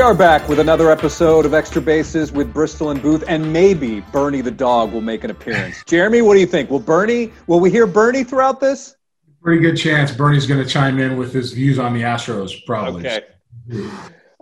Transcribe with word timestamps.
We 0.00 0.04
are 0.04 0.14
back 0.14 0.48
with 0.48 0.60
another 0.60 0.90
episode 0.90 1.44
of 1.44 1.52
Extra 1.52 1.82
Bases 1.82 2.32
with 2.32 2.54
Bristol 2.54 2.88
and 2.88 3.02
Booth, 3.02 3.22
and 3.28 3.52
maybe 3.52 4.00
Bernie 4.00 4.40
the 4.40 4.50
dog 4.50 4.94
will 4.94 5.02
make 5.02 5.24
an 5.24 5.30
appearance. 5.30 5.84
Jeremy, 5.86 6.22
what 6.22 6.32
do 6.32 6.40
you 6.40 6.46
think? 6.46 6.70
Will 6.70 6.78
Bernie? 6.78 7.30
Will 7.46 7.60
we 7.60 7.70
hear 7.70 7.86
Bernie 7.86 8.24
throughout 8.24 8.60
this? 8.60 8.96
Pretty 9.42 9.60
good 9.60 9.76
chance 9.76 10.10
Bernie's 10.10 10.46
going 10.46 10.64
to 10.64 10.66
chime 10.66 10.98
in 11.00 11.18
with 11.18 11.34
his 11.34 11.52
views 11.52 11.78
on 11.78 11.92
the 11.92 12.00
Astros, 12.00 12.64
probably. 12.64 13.06
Okay. 13.06 13.26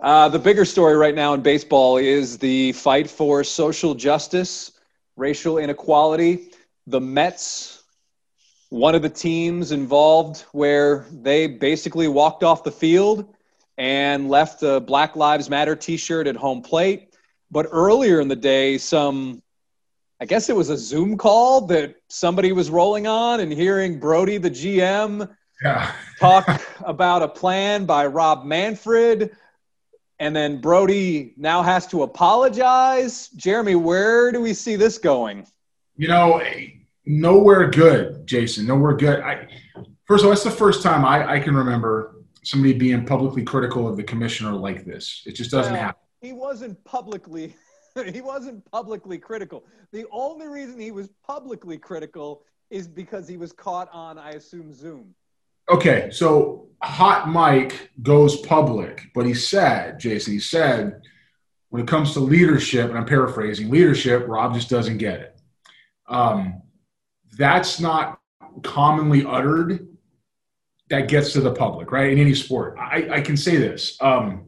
Uh, 0.01 0.29
the 0.29 0.39
bigger 0.39 0.63
story 0.63 0.95
right 0.95 1.13
now 1.13 1.33
in 1.33 1.41
baseball 1.41 1.97
is 1.97 2.37
the 2.37 2.71
fight 2.71 3.09
for 3.09 3.43
social 3.43 3.93
justice, 3.93 4.71
racial 5.17 5.57
inequality. 5.57 6.51
The 6.87 7.01
Mets, 7.01 7.83
one 8.69 8.95
of 8.95 9.01
the 9.01 9.09
teams 9.09 9.73
involved, 9.73 10.45
where 10.53 11.05
they 11.11 11.47
basically 11.47 12.07
walked 12.07 12.45
off 12.45 12.63
the 12.63 12.71
field 12.71 13.35
and 13.79 14.29
left 14.29 14.61
a 14.61 14.81
Black 14.81 15.15
Lives 15.15 15.49
Matter 15.49 15.75
t 15.75 15.95
shirt 15.97 16.27
at 16.27 16.35
home 16.35 16.61
plate. 16.61 17.15
But 17.49 17.65
earlier 17.71 18.19
in 18.19 18.27
the 18.27 18.35
day, 18.35 18.77
some, 18.77 19.41
I 20.19 20.25
guess 20.25 20.49
it 20.49 20.55
was 20.55 20.69
a 20.69 20.77
Zoom 20.77 21.17
call 21.17 21.61
that 21.67 21.95
somebody 22.09 22.51
was 22.51 22.69
rolling 22.69 23.07
on 23.07 23.39
and 23.39 23.51
hearing 23.51 23.99
Brodie, 23.99 24.37
the 24.37 24.51
GM, 24.51 25.27
Yeah. 25.63 25.91
talk 26.19 26.61
about 26.85 27.23
a 27.23 27.27
plan 27.27 27.85
by 27.85 28.05
Rob 28.05 28.43
Manfred. 28.45 29.31
And 30.19 30.35
then 30.35 30.59
Brodie 30.59 31.33
now 31.37 31.63
has 31.63 31.87
to 31.87 32.03
apologize. 32.03 33.29
Jeremy, 33.29 33.75
where 33.75 34.33
do 34.33 34.41
we 34.41 34.53
see 34.53 34.75
this 34.75 34.97
going? 34.97 35.47
You 35.95 36.09
know, 36.09 36.41
nowhere 37.05 37.69
good, 37.69 38.27
Jason. 38.27 38.67
Nowhere 38.67 38.97
good. 38.97 39.21
I, 39.21 39.47
first 40.05 40.23
of 40.23 40.25
all, 40.25 40.31
that's 40.31 40.43
the 40.43 40.51
first 40.51 40.83
time 40.83 41.05
I, 41.05 41.35
I 41.35 41.39
can 41.39 41.55
remember 41.55 42.18
somebody 42.49 42.73
being 42.73 43.05
publicly 43.05 43.43
critical 43.43 43.87
of 43.87 43.97
the 43.97 44.03
commissioner 44.03 44.53
like 44.53 44.85
this. 44.85 45.23
It 45.25 45.33
just 45.33 45.51
doesn't 45.51 45.73
Well, 45.73 45.81
happen. 45.81 46.01
He 46.21 46.33
wasn't 46.33 46.83
publicly 46.83 47.55
he 48.13 48.21
wasn't 48.21 48.63
publicly 48.71 49.17
critical. 49.17 49.65
The 49.91 50.05
only 50.11 50.47
reason 50.47 50.79
he 50.79 50.91
was 50.91 51.09
publicly 51.25 51.77
critical 51.77 52.43
is 52.69 52.87
because 52.87 53.27
he 53.27 53.37
was 53.37 53.51
caught 53.51 53.89
on, 53.91 54.17
I 54.17 54.31
assume, 54.31 54.73
Zoom. 54.73 55.15
Okay, 55.69 56.09
so 56.11 56.67
Hot 56.81 57.29
mic 57.29 57.91
goes 58.01 58.37
public, 58.41 59.09
but 59.13 59.25
he 59.25 59.33
said, 59.33 59.99
Jason, 59.99 60.33
he 60.33 60.39
said, 60.39 61.01
when 61.69 61.83
it 61.83 61.87
comes 61.87 62.13
to 62.13 62.19
leadership, 62.19 62.89
and 62.89 62.97
I'm 62.97 63.05
paraphrasing, 63.05 63.69
leadership, 63.69 64.25
Rob 64.27 64.53
just 64.53 64.69
doesn't 64.69 64.97
get 64.97 65.19
it. 65.19 65.39
Um, 66.07 66.61
that's 67.37 67.79
not 67.79 68.19
commonly 68.63 69.25
uttered. 69.25 69.88
That 70.89 71.07
gets 71.07 71.33
to 71.33 71.41
the 71.41 71.53
public, 71.53 71.91
right? 71.91 72.11
In 72.11 72.17
any 72.17 72.33
sport, 72.33 72.77
I, 72.79 73.07
I 73.11 73.21
can 73.21 73.37
say 73.37 73.57
this: 73.57 73.95
um, 74.01 74.45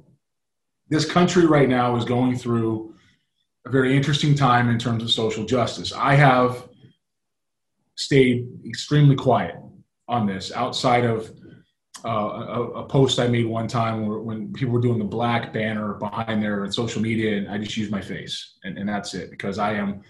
this 0.90 1.06
country 1.06 1.46
right 1.46 1.70
now 1.70 1.96
is 1.96 2.06
going 2.06 2.36
through 2.36 2.96
a 3.66 3.70
very 3.70 3.96
interesting 3.96 4.34
time 4.34 4.70
in 4.70 4.80
terms 4.80 5.04
of 5.04 5.12
social 5.12 5.46
justice. 5.46 5.94
I 5.94 6.16
have 6.16 6.68
stayed 7.96 8.48
extremely 8.68 9.16
quiet 9.16 9.56
on 10.08 10.26
this 10.26 10.52
outside 10.52 11.06
of 11.06 11.32
uh, 12.04 12.10
a, 12.10 12.62
a 12.82 12.86
post 12.86 13.20
I 13.20 13.28
made 13.28 13.46
one 13.46 13.68
time 13.68 14.08
where, 14.08 14.20
when 14.20 14.52
people 14.52 14.74
were 14.74 14.82
doing 14.82 14.98
the 14.98 15.06
black 15.06 15.54
banner 15.54 15.94
behind 15.94 16.42
their 16.42 16.70
social 16.72 17.02
media, 17.02 17.38
and 17.38 17.50
I 17.50 17.60
just 17.60 17.78
use 17.78 17.92
my 17.92 18.02
face, 18.02 18.58
and, 18.64 18.78
and 18.80 18.90
that's 18.90 19.14
it 19.14 19.30
because 19.30 19.60
I 19.60 19.74
am, 19.74 20.02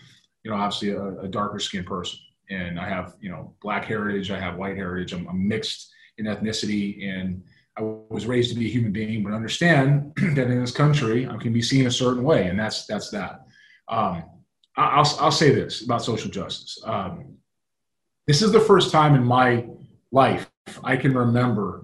you 0.43 0.51
know, 0.51 0.57
obviously 0.57 0.91
a, 0.91 1.19
a 1.19 1.27
darker 1.27 1.59
skinned 1.59 1.87
person, 1.87 2.19
and 2.49 2.79
I 2.79 2.87
have, 2.87 3.15
you 3.19 3.29
know, 3.29 3.53
black 3.61 3.83
heritage, 3.83 4.31
I 4.31 4.39
have 4.39 4.55
white 4.55 4.77
heritage, 4.77 5.11
I'm, 5.11 5.27
I'm 5.27 5.45
mixed 5.45 5.91
in 6.21 6.33
ethnicity, 6.33 7.07
and 7.07 7.43
I 7.77 7.81
was 7.81 8.25
raised 8.25 8.51
to 8.51 8.59
be 8.59 8.67
a 8.67 8.69
human 8.69 8.91
being, 8.91 9.23
but 9.23 9.33
understand 9.33 10.13
that 10.35 10.47
in 10.47 10.61
this 10.61 10.71
country 10.71 11.27
I 11.27 11.37
can 11.37 11.51
be 11.51 11.61
seen 11.61 11.87
a 11.87 11.91
certain 11.91 12.23
way, 12.23 12.47
and 12.47 12.59
that's 12.59 12.85
that's 12.85 13.09
that. 13.11 13.41
Um, 13.89 14.23
I'll 14.77 15.17
I'll 15.19 15.31
say 15.31 15.51
this 15.51 15.83
about 15.83 16.03
social 16.03 16.29
justice. 16.29 16.79
Um, 16.85 17.35
this 18.27 18.41
is 18.41 18.51
the 18.51 18.59
first 18.59 18.91
time 18.91 19.15
in 19.15 19.23
my 19.23 19.65
life 20.11 20.49
I 20.83 20.95
can 20.95 21.13
remember 21.13 21.83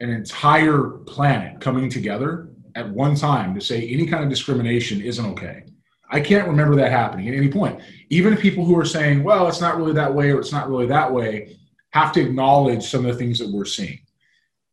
an 0.00 0.10
entire 0.10 0.88
planet 1.06 1.60
coming 1.60 1.88
together 1.88 2.50
at 2.74 2.88
one 2.90 3.14
time 3.14 3.54
to 3.54 3.60
say 3.60 3.88
any 3.88 4.06
kind 4.06 4.22
of 4.22 4.28
discrimination 4.28 5.00
isn't 5.00 5.24
okay. 5.24 5.64
I 6.10 6.20
can't 6.20 6.46
remember 6.46 6.76
that 6.76 6.92
happening 6.92 7.28
at 7.28 7.34
any 7.34 7.48
point. 7.50 7.80
Even 8.10 8.36
people 8.36 8.64
who 8.64 8.78
are 8.78 8.84
saying, 8.84 9.24
well, 9.24 9.48
it's 9.48 9.60
not 9.60 9.76
really 9.76 9.94
that 9.94 10.12
way 10.12 10.30
or 10.30 10.38
it's 10.38 10.52
not 10.52 10.68
really 10.68 10.86
that 10.86 11.10
way, 11.10 11.56
have 11.96 12.12
to 12.12 12.20
acknowledge 12.20 12.84
some 12.84 13.06
of 13.06 13.12
the 13.12 13.18
things 13.18 13.38
that 13.38 13.50
we're 13.50 13.64
seeing. 13.64 14.00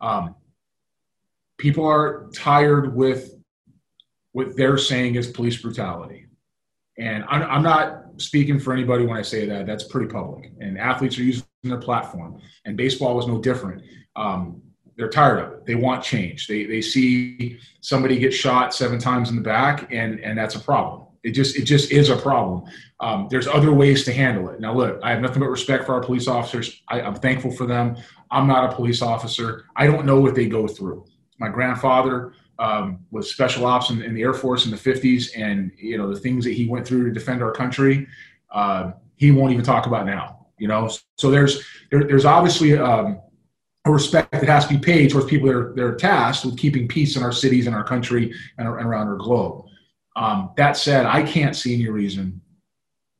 Um, 0.01 0.35
people 1.57 1.85
are 1.85 2.29
tired 2.33 2.95
with 2.95 3.31
what 4.33 4.57
they're 4.57 4.77
saying 4.77 5.15
is 5.15 5.27
police 5.27 5.61
brutality. 5.61 6.25
And 6.97 7.23
I'm, 7.29 7.43
I'm 7.43 7.63
not 7.63 8.03
speaking 8.17 8.59
for 8.59 8.73
anybody 8.73 9.05
when 9.05 9.17
I 9.17 9.21
say 9.21 9.45
that. 9.45 9.65
That's 9.65 9.85
pretty 9.85 10.07
public. 10.07 10.51
And 10.59 10.77
athletes 10.77 11.17
are 11.17 11.23
using 11.23 11.45
their 11.63 11.79
platform. 11.79 12.41
And 12.65 12.75
baseball 12.75 13.15
was 13.15 13.27
no 13.27 13.39
different. 13.39 13.83
Um, 14.15 14.61
they're 14.97 15.09
tired 15.09 15.39
of 15.39 15.53
it. 15.53 15.65
They 15.65 15.75
want 15.75 16.03
change. 16.03 16.47
They, 16.47 16.65
they 16.65 16.81
see 16.81 17.57
somebody 17.79 18.19
get 18.19 18.33
shot 18.33 18.75
seven 18.75 18.99
times 18.99 19.29
in 19.29 19.35
the 19.35 19.41
back, 19.41 19.91
and, 19.91 20.19
and 20.19 20.37
that's 20.37 20.55
a 20.55 20.59
problem. 20.59 21.07
It 21.23 21.31
just 21.31 21.55
it 21.55 21.63
just 21.63 21.91
is 21.91 22.09
a 22.09 22.17
problem. 22.17 22.63
Um, 22.99 23.27
there's 23.29 23.47
other 23.47 23.73
ways 23.73 24.03
to 24.05 24.13
handle 24.13 24.49
it. 24.49 24.59
Now, 24.59 24.73
look, 24.73 24.99
I 25.03 25.11
have 25.11 25.21
nothing 25.21 25.39
but 25.39 25.49
respect 25.49 25.85
for 25.85 25.93
our 25.93 26.01
police 26.01 26.27
officers. 26.27 26.81
I, 26.89 27.01
I'm 27.01 27.15
thankful 27.15 27.51
for 27.51 27.65
them. 27.65 27.97
I'm 28.29 28.47
not 28.47 28.71
a 28.71 28.75
police 28.75 29.01
officer. 29.01 29.65
I 29.75 29.87
don't 29.87 30.05
know 30.05 30.19
what 30.19 30.35
they 30.35 30.47
go 30.47 30.67
through. 30.67 31.05
My 31.39 31.49
grandfather 31.49 32.33
um, 32.59 32.99
was 33.11 33.31
special 33.31 33.65
ops 33.65 33.89
in, 33.89 34.01
in, 34.01 34.13
the 34.13 34.21
Air 34.21 34.33
Force 34.33 34.65
in 34.65 34.71
the 34.71 34.77
50s, 34.77 35.31
and 35.35 35.71
you 35.77 35.97
know 35.97 36.13
the 36.13 36.19
things 36.19 36.43
that 36.45 36.53
he 36.53 36.67
went 36.67 36.85
through 36.85 37.05
to 37.05 37.11
defend 37.11 37.41
our 37.41 37.51
country, 37.51 38.07
uh, 38.51 38.91
he 39.15 39.31
won't 39.31 39.53
even 39.53 39.63
talk 39.63 39.85
about 39.85 40.05
now. 40.05 40.47
You 40.57 40.67
know, 40.67 40.89
so 41.17 41.31
there's 41.31 41.65
there, 41.89 42.03
there's 42.03 42.25
obviously 42.25 42.77
um, 42.77 43.21
a 43.85 43.91
respect 43.91 44.31
that 44.31 44.43
has 44.43 44.67
to 44.67 44.73
be 44.73 44.79
paid 44.79 45.11
towards 45.11 45.27
people 45.27 45.47
that 45.47 45.55
are, 45.55 45.73
that 45.73 45.83
are 45.83 45.95
tasked 45.95 46.45
with 46.45 46.57
keeping 46.57 46.87
peace 46.87 47.15
in 47.15 47.23
our 47.23 47.31
cities 47.31 47.67
and 47.67 47.75
our 47.75 47.83
country 47.83 48.33
and, 48.57 48.67
and 48.67 48.85
around 48.85 49.07
our 49.07 49.15
globe. 49.15 49.65
Um, 50.15 50.51
that 50.57 50.77
said, 50.77 51.05
I 51.05 51.23
can't 51.23 51.55
see 51.55 51.73
any 51.73 51.89
reason 51.89 52.41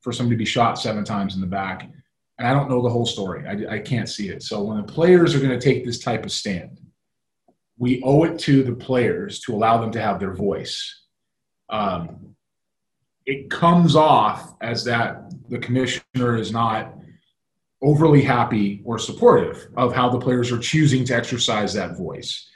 for 0.02 0.12
somebody 0.12 0.36
to 0.36 0.40
be 0.40 0.46
shot 0.46 0.80
seven 0.80 1.04
times 1.04 1.36
in 1.36 1.42
the 1.42 1.48
back, 1.48 1.90
and 2.38 2.48
I 2.48 2.54
don't 2.54 2.70
know 2.70 2.82
the 2.82 2.90
whole 2.90 3.06
story. 3.06 3.48
I, 3.48 3.76
I 3.76 3.80
can't 3.80 4.10
see 4.10 4.30
it. 4.30 4.44
So 4.44 4.62
when 4.62 4.78
the 4.78 4.84
players 4.84 5.34
are 5.34 5.40
going 5.40 5.58
to 5.58 5.64
take 5.64 5.86
this 5.86 6.00
type 6.00 6.26
of 6.26 6.32
stand 6.32 6.80
we 7.78 8.02
owe 8.04 8.24
it 8.24 8.40
to 8.40 8.64
the 8.64 8.74
players 8.74 9.40
to 9.42 9.54
allow 9.54 9.78
them 9.78 9.92
to 9.92 10.02
have 10.02 10.20
their 10.20 10.34
voice. 10.34 11.02
Um, 11.70 12.36
it 13.26 13.50
comes 13.50 13.96
off 13.96 14.54
as 14.62 14.84
that 14.86 15.32
the 15.50 15.58
commissioner 15.58 16.38
is 16.38 16.52
not 16.52 16.94
overly 17.82 18.22
happy 18.22 18.82
or 18.86 19.00
supportive 19.00 19.68
of 19.76 19.94
how 19.94 20.10
the 20.10 20.20
players 20.20 20.52
are 20.52 20.60
choosing 20.60 21.04
to 21.06 21.16
exercise 21.16 21.74
that 21.74 21.98
voice. 21.98 22.50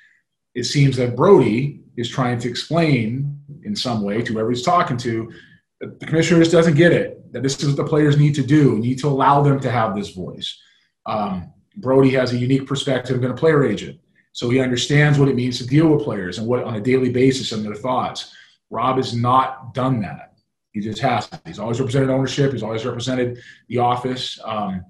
It 0.55 0.63
seems 0.63 0.97
that 0.97 1.15
Brodie 1.15 1.81
is 1.97 2.09
trying 2.09 2.39
to 2.39 2.49
explain 2.49 3.36
in 3.63 3.75
some 3.75 4.01
way 4.03 4.21
to 4.21 4.33
whoever 4.33 4.49
he's 4.49 4.63
talking 4.63 4.97
to 4.97 5.31
the 5.79 6.05
commissioner 6.05 6.39
just 6.39 6.51
doesn't 6.51 6.75
get 6.75 6.91
it, 6.91 7.31
that 7.33 7.43
this 7.43 7.61
is 7.61 7.67
what 7.67 7.77
the 7.77 7.83
players 7.83 8.17
need 8.17 8.33
to 8.35 8.43
do, 8.43 8.79
need 8.79 8.99
to 8.99 9.07
allow 9.07 9.41
them 9.41 9.59
to 9.59 9.69
have 9.69 9.95
this 9.95 10.09
voice. 10.09 10.59
Um, 11.05 11.53
Brodie 11.77 12.11
has 12.11 12.33
a 12.33 12.37
unique 12.37 12.65
perspective, 12.65 13.21
been 13.21 13.31
a 13.31 13.35
player 13.35 13.63
agent. 13.65 13.99
So 14.31 14.49
he 14.49 14.59
understands 14.59 15.17
what 15.17 15.29
it 15.29 15.35
means 15.35 15.57
to 15.59 15.67
deal 15.67 15.87
with 15.87 16.03
players 16.03 16.37
and 16.37 16.47
what 16.47 16.63
on 16.63 16.75
a 16.75 16.81
daily 16.81 17.09
basis 17.09 17.51
and 17.51 17.65
their 17.65 17.75
thoughts. 17.75 18.33
Rob 18.69 18.97
has 18.97 19.15
not 19.15 19.73
done 19.73 20.01
that. 20.01 20.33
He 20.71 20.81
just 20.81 20.99
has. 20.99 21.29
He's 21.45 21.59
always 21.59 21.79
represented 21.79 22.09
ownership. 22.09 22.51
He's 22.51 22.61
always 22.61 22.85
represented 22.85 23.39
the 23.67 23.79
office. 23.79 24.39
Um, 24.43 24.85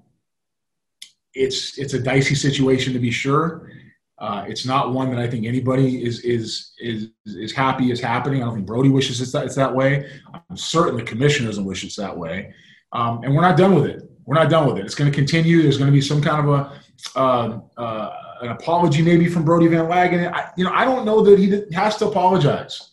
it's 1.32 1.78
it's 1.78 1.94
a 1.94 1.98
dicey 1.98 2.34
situation 2.34 2.92
to 2.92 2.98
be 2.98 3.10
sure. 3.10 3.70
Uh, 4.20 4.44
it's 4.48 4.66
not 4.66 4.92
one 4.92 5.10
that 5.10 5.20
I 5.20 5.28
think 5.28 5.46
anybody 5.46 6.04
is 6.04 6.20
is 6.20 6.72
is 6.80 7.08
is 7.26 7.52
happy 7.52 7.92
is 7.92 8.00
happening. 8.00 8.42
I 8.42 8.46
don't 8.46 8.54
think 8.54 8.66
Brodie 8.66 8.88
wishes 8.88 9.20
it's 9.20 9.32
that, 9.32 9.44
it's 9.46 9.54
that 9.54 9.72
way. 9.72 10.10
I'm 10.50 10.56
certain 10.56 10.96
the 10.96 11.04
commissioner 11.04 11.48
doesn't 11.48 11.64
wish 11.64 11.84
it's 11.84 11.96
that 11.96 12.16
way. 12.16 12.52
Um, 12.92 13.22
and 13.22 13.34
we're 13.34 13.42
not 13.42 13.56
done 13.56 13.74
with 13.74 13.86
it. 13.86 14.02
We're 14.24 14.34
not 14.34 14.50
done 14.50 14.66
with 14.66 14.78
it. 14.78 14.84
It's 14.84 14.94
going 14.94 15.10
to 15.10 15.14
continue. 15.14 15.62
There's 15.62 15.78
going 15.78 15.90
to 15.90 15.94
be 15.94 16.00
some 16.00 16.20
kind 16.20 16.48
of 16.48 16.54
a 16.54 16.82
uh, 17.16 17.60
uh, 17.76 18.12
an 18.42 18.50
apology 18.50 19.02
maybe 19.02 19.28
from 19.28 19.44
Brodie 19.44 19.68
Van 19.68 19.86
Wagenen. 19.86 20.32
I, 20.32 20.50
you 20.56 20.64
know, 20.64 20.72
I 20.72 20.84
don't 20.84 21.04
know 21.04 21.22
that 21.22 21.38
he 21.38 21.62
has 21.74 21.96
to 21.98 22.08
apologize. 22.08 22.90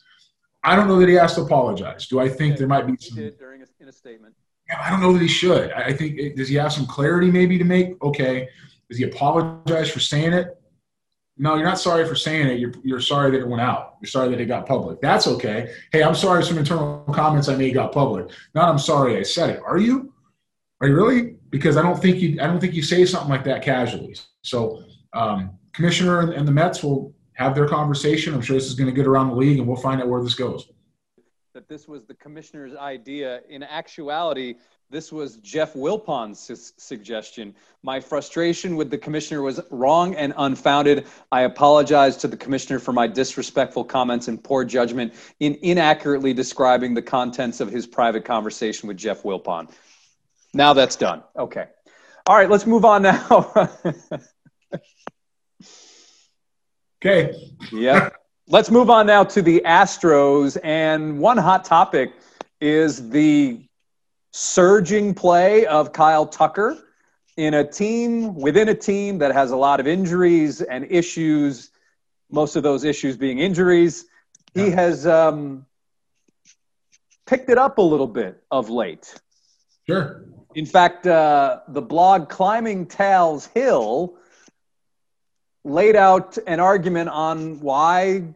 I 0.64 0.76
don't 0.76 0.88
know 0.88 1.00
that 1.00 1.10
he 1.10 1.16
has 1.16 1.36
to 1.36 1.42
apologize. 1.42 2.08
Do 2.08 2.20
I 2.20 2.30
think 2.30 2.54
Yeah, 2.54 2.60
there 2.60 2.68
might 2.68 2.88
be 2.88 2.98
some? 3.00 3.18
did 3.18 3.38
during 3.38 3.62
a, 3.62 3.66
in 3.80 3.88
a 3.88 3.92
statement. 3.92 4.36
Yeah, 4.70 4.82
I 4.82 4.90
don't 4.90 5.00
know 5.00 5.14
that 5.14 5.22
he 5.22 5.28
should. 5.28 5.72
I 5.72 5.94
think 5.94 6.36
does 6.36 6.50
he 6.50 6.56
have 6.56 6.74
some 6.74 6.86
clarity 6.88 7.30
maybe 7.32 7.58
to 7.58 7.64
make? 7.64 8.02
Okay, 8.04 8.48
does 8.90 8.98
he 8.98 9.04
apologize 9.06 9.90
for 9.90 10.00
saying 10.00 10.34
it? 10.34 10.60
No, 11.38 11.56
you're 11.56 11.66
not 11.66 11.80
sorry 11.80 12.08
for 12.08 12.16
saying 12.16 12.48
it. 12.48 12.60
You're, 12.60 12.74
you're 12.84 13.02
sorry 13.02 13.32
that 13.32 13.42
it 13.42 13.48
went 13.48 13.62
out. 13.62 13.98
You're 14.02 14.10
sorry 14.10 14.30
that 14.30 14.40
it 14.40 14.46
got 14.46 14.66
public. 14.66 15.02
That's 15.02 15.28
okay. 15.28 15.74
Hey, 15.92 16.02
I'm 16.02 16.16
sorry 16.16 16.44
some 16.44 16.58
internal 16.58 17.04
comments 17.14 17.50
I 17.50 17.56
made 17.56 17.74
got 17.74 17.92
public. 17.92 18.30
Not 18.54 18.70
I'm 18.70 18.80
sorry 18.80 19.18
I 19.18 19.24
said 19.24 19.50
it. 19.50 19.62
Are 19.66 19.78
you? 19.78 20.14
Are 20.80 20.88
you 20.88 20.96
really? 20.96 21.36
Because 21.50 21.76
I 21.78 21.82
don't 21.82 22.02
think 22.02 22.18
you 22.18 22.42
I 22.42 22.48
don't 22.48 22.60
think 22.60 22.74
you 22.74 22.82
say 22.82 23.06
something 23.06 23.30
like 23.30 23.44
that 23.46 23.62
casually. 23.62 24.16
So 24.44 24.84
um, 25.14 25.58
commissioner 25.74 26.22
and, 26.22 26.34
and 26.34 26.48
the 26.48 26.52
Mets 26.52 26.84
will 26.84 27.14
have 27.34 27.54
their 27.54 27.68
conversation. 27.68 28.34
I'm 28.34 28.42
sure 28.42 28.56
this 28.56 28.68
is 28.68 28.76
going 28.76 28.90
to 28.90 28.96
get 28.96 29.08
around 29.08 29.30
the 29.30 29.36
league, 29.36 29.60
and 29.60 29.68
we'll 29.68 29.78
find 29.78 30.02
out 30.02 30.08
where 30.08 30.24
this 30.24 30.36
goes. 30.36 30.70
That 31.54 31.68
this 31.70 31.88
was 31.88 32.06
the 32.06 32.14
commissioner's 32.14 32.76
idea. 32.76 33.42
In 33.50 33.64
actuality, 33.64 34.56
this 34.90 35.12
was 35.12 35.38
Jeff 35.38 35.74
Wilpon's 35.74 36.40
su- 36.40 36.56
suggestion. 36.78 37.56
My 37.82 38.00
frustration 38.00 38.76
with 38.76 38.92
the 38.92 38.98
commissioner 38.98 39.42
was 39.42 39.60
wrong 39.72 40.16
and 40.16 40.34
unfounded. 40.38 41.08
I 41.32 41.42
apologize 41.42 42.18
to 42.18 42.28
the 42.28 42.38
commissioner 42.38 42.80
for 42.80 42.94
my 42.94 43.08
disrespectful 43.08 43.84
comments 43.84 44.28
and 44.28 44.44
poor 44.44 44.64
judgment 44.64 45.14
in 45.40 45.58
inaccurately 45.62 46.34
describing 46.34 46.94
the 46.94 47.02
contents 47.02 47.60
of 47.62 47.72
his 47.72 47.88
private 47.88 48.26
conversation 48.26 48.88
with 48.88 48.98
Jeff 48.98 49.24
Wilpon. 49.24 49.72
Now 50.54 50.74
that's 50.74 50.96
done. 50.96 51.24
Okay. 51.38 51.66
All 52.28 52.36
right, 52.36 52.50
let's 52.50 52.66
move 52.66 52.86
on 52.86 53.02
now. 53.02 53.72
okay. 57.04 57.34
yeah. 57.72 58.10
let's 58.48 58.72
move 58.72 58.90
on 58.90 59.08
now 59.08 59.24
to 59.24 59.42
the 59.42 59.62
Astros. 59.66 60.58
And 60.64 61.20
one 61.20 61.38
hot 61.38 61.66
topic 61.66 62.14
is 62.62 63.10
the 63.10 63.66
surging 64.38 65.14
play 65.14 65.66
of 65.66 65.94
Kyle 65.94 66.26
Tucker 66.26 66.78
in 67.38 67.54
a 67.54 67.64
team 67.64 68.36
within 68.36 68.68
a 68.68 68.76
team 68.76 69.20
that 69.20 69.32
has 69.32 69.52
a 69.52 69.56
lot 69.56 69.80
of 69.80 69.88
injuries 69.88 70.62
and 70.62 70.86
issues, 70.92 71.70
most 72.30 72.58
of 72.58 72.64
those 72.64 72.84
issues 72.84 73.16
being 73.16 73.40
injuries. 73.40 74.04
He 74.54 74.72
has 74.72 75.08
um, 75.08 75.66
picked 77.26 77.50
it 77.50 77.58
up 77.58 77.78
a 77.78 77.82
little 77.82 78.08
bit 78.08 78.44
of 78.52 78.70
late. 78.70 79.16
Sure. 79.88 80.26
In 80.54 80.66
fact, 80.66 81.08
uh, 81.08 81.62
the 81.70 81.82
blog 81.82 82.28
Climbing 82.28 82.88
Tal's 82.88 83.46
Hill 83.48 84.18
laid 85.64 85.96
out 85.96 86.38
an 86.46 86.60
argument 86.60 87.08
on 87.08 87.62
why 87.62 88.36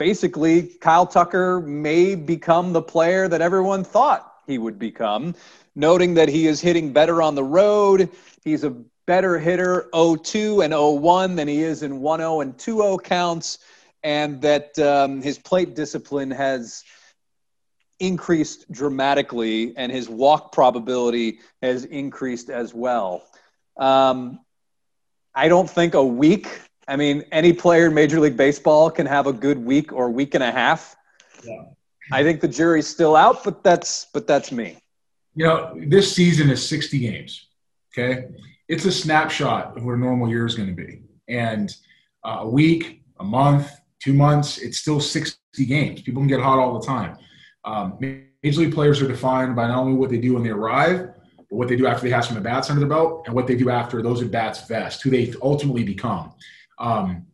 basically 0.00 0.64
Kyle 0.80 1.06
Tucker 1.06 1.60
may 1.60 2.16
become 2.16 2.72
the 2.72 2.82
player 2.82 3.28
that 3.28 3.40
everyone 3.40 3.84
thought 3.84 4.27
he 4.48 4.58
would 4.58 4.78
become, 4.78 5.36
noting 5.76 6.14
that 6.14 6.28
he 6.28 6.48
is 6.48 6.60
hitting 6.60 6.92
better 6.92 7.22
on 7.22 7.36
the 7.36 7.44
road. 7.44 8.08
He's 8.42 8.64
a 8.64 8.70
better 9.06 9.38
hitter 9.38 9.88
0-2 9.92 10.64
and 10.64 10.72
0-1 10.72 11.36
than 11.36 11.46
he 11.46 11.62
is 11.62 11.82
in 11.82 12.00
1-0 12.00 12.42
and 12.42 12.56
2-0 12.56 13.04
counts, 13.04 13.58
and 14.02 14.40
that 14.42 14.76
um, 14.78 15.22
his 15.22 15.38
plate 15.38 15.74
discipline 15.76 16.30
has 16.30 16.82
increased 18.00 18.70
dramatically, 18.72 19.76
and 19.76 19.92
his 19.92 20.08
walk 20.08 20.52
probability 20.52 21.40
has 21.62 21.84
increased 21.84 22.48
as 22.48 22.72
well. 22.72 23.24
Um, 23.76 24.40
I 25.34 25.48
don't 25.48 25.68
think 25.68 25.94
a 25.94 26.04
week. 26.04 26.48
I 26.86 26.96
mean, 26.96 27.24
any 27.32 27.52
player 27.52 27.86
in 27.86 27.94
Major 27.94 28.18
League 28.18 28.36
Baseball 28.36 28.90
can 28.90 29.06
have 29.06 29.26
a 29.26 29.32
good 29.32 29.58
week 29.58 29.92
or 29.92 30.10
week 30.10 30.34
and 30.34 30.42
a 30.42 30.50
half. 30.50 30.96
Yeah. 31.44 31.64
I 32.12 32.22
think 32.22 32.40
the 32.40 32.48
jury's 32.48 32.86
still 32.86 33.16
out, 33.16 33.44
but 33.44 33.62
that's 33.62 34.06
but 34.12 34.26
that's 34.26 34.52
me. 34.52 34.78
You 35.34 35.46
know, 35.46 35.80
this 35.86 36.14
season 36.14 36.50
is 36.50 36.66
60 36.68 36.98
games. 36.98 37.48
Okay, 37.96 38.26
it's 38.68 38.84
a 38.84 38.92
snapshot 38.92 39.76
of 39.76 39.84
what 39.84 39.94
a 39.94 39.98
normal 39.98 40.28
year 40.28 40.46
is 40.46 40.54
going 40.54 40.68
to 40.68 40.74
be, 40.74 41.02
and 41.28 41.74
uh, 42.24 42.38
a 42.40 42.48
week, 42.48 43.02
a 43.20 43.24
month, 43.24 43.70
two 44.00 44.12
months, 44.12 44.58
it's 44.58 44.78
still 44.78 45.00
60 45.00 45.38
games. 45.66 46.02
People 46.02 46.20
can 46.20 46.28
get 46.28 46.40
hot 46.40 46.58
all 46.58 46.78
the 46.78 46.86
time. 46.86 47.16
Um, 47.64 47.98
major 48.42 48.60
league 48.60 48.74
players 48.74 49.00
are 49.02 49.08
defined 49.08 49.56
by 49.56 49.66
not 49.66 49.78
only 49.78 49.94
what 49.94 50.10
they 50.10 50.18
do 50.18 50.34
when 50.34 50.42
they 50.42 50.50
arrive, 50.50 51.10
but 51.36 51.56
what 51.56 51.68
they 51.68 51.76
do 51.76 51.86
after 51.86 52.02
they 52.02 52.10
have 52.10 52.24
some 52.24 52.36
at 52.36 52.42
bats 52.42 52.70
under 52.70 52.80
the 52.80 52.86
belt, 52.86 53.24
and 53.26 53.34
what 53.34 53.46
they 53.46 53.56
do 53.56 53.70
after 53.70 54.02
those 54.02 54.22
at 54.22 54.30
bats 54.30 54.66
vest, 54.66 55.02
who 55.02 55.10
they 55.10 55.32
ultimately 55.42 55.84
become. 55.84 56.32
Um, 56.78 57.26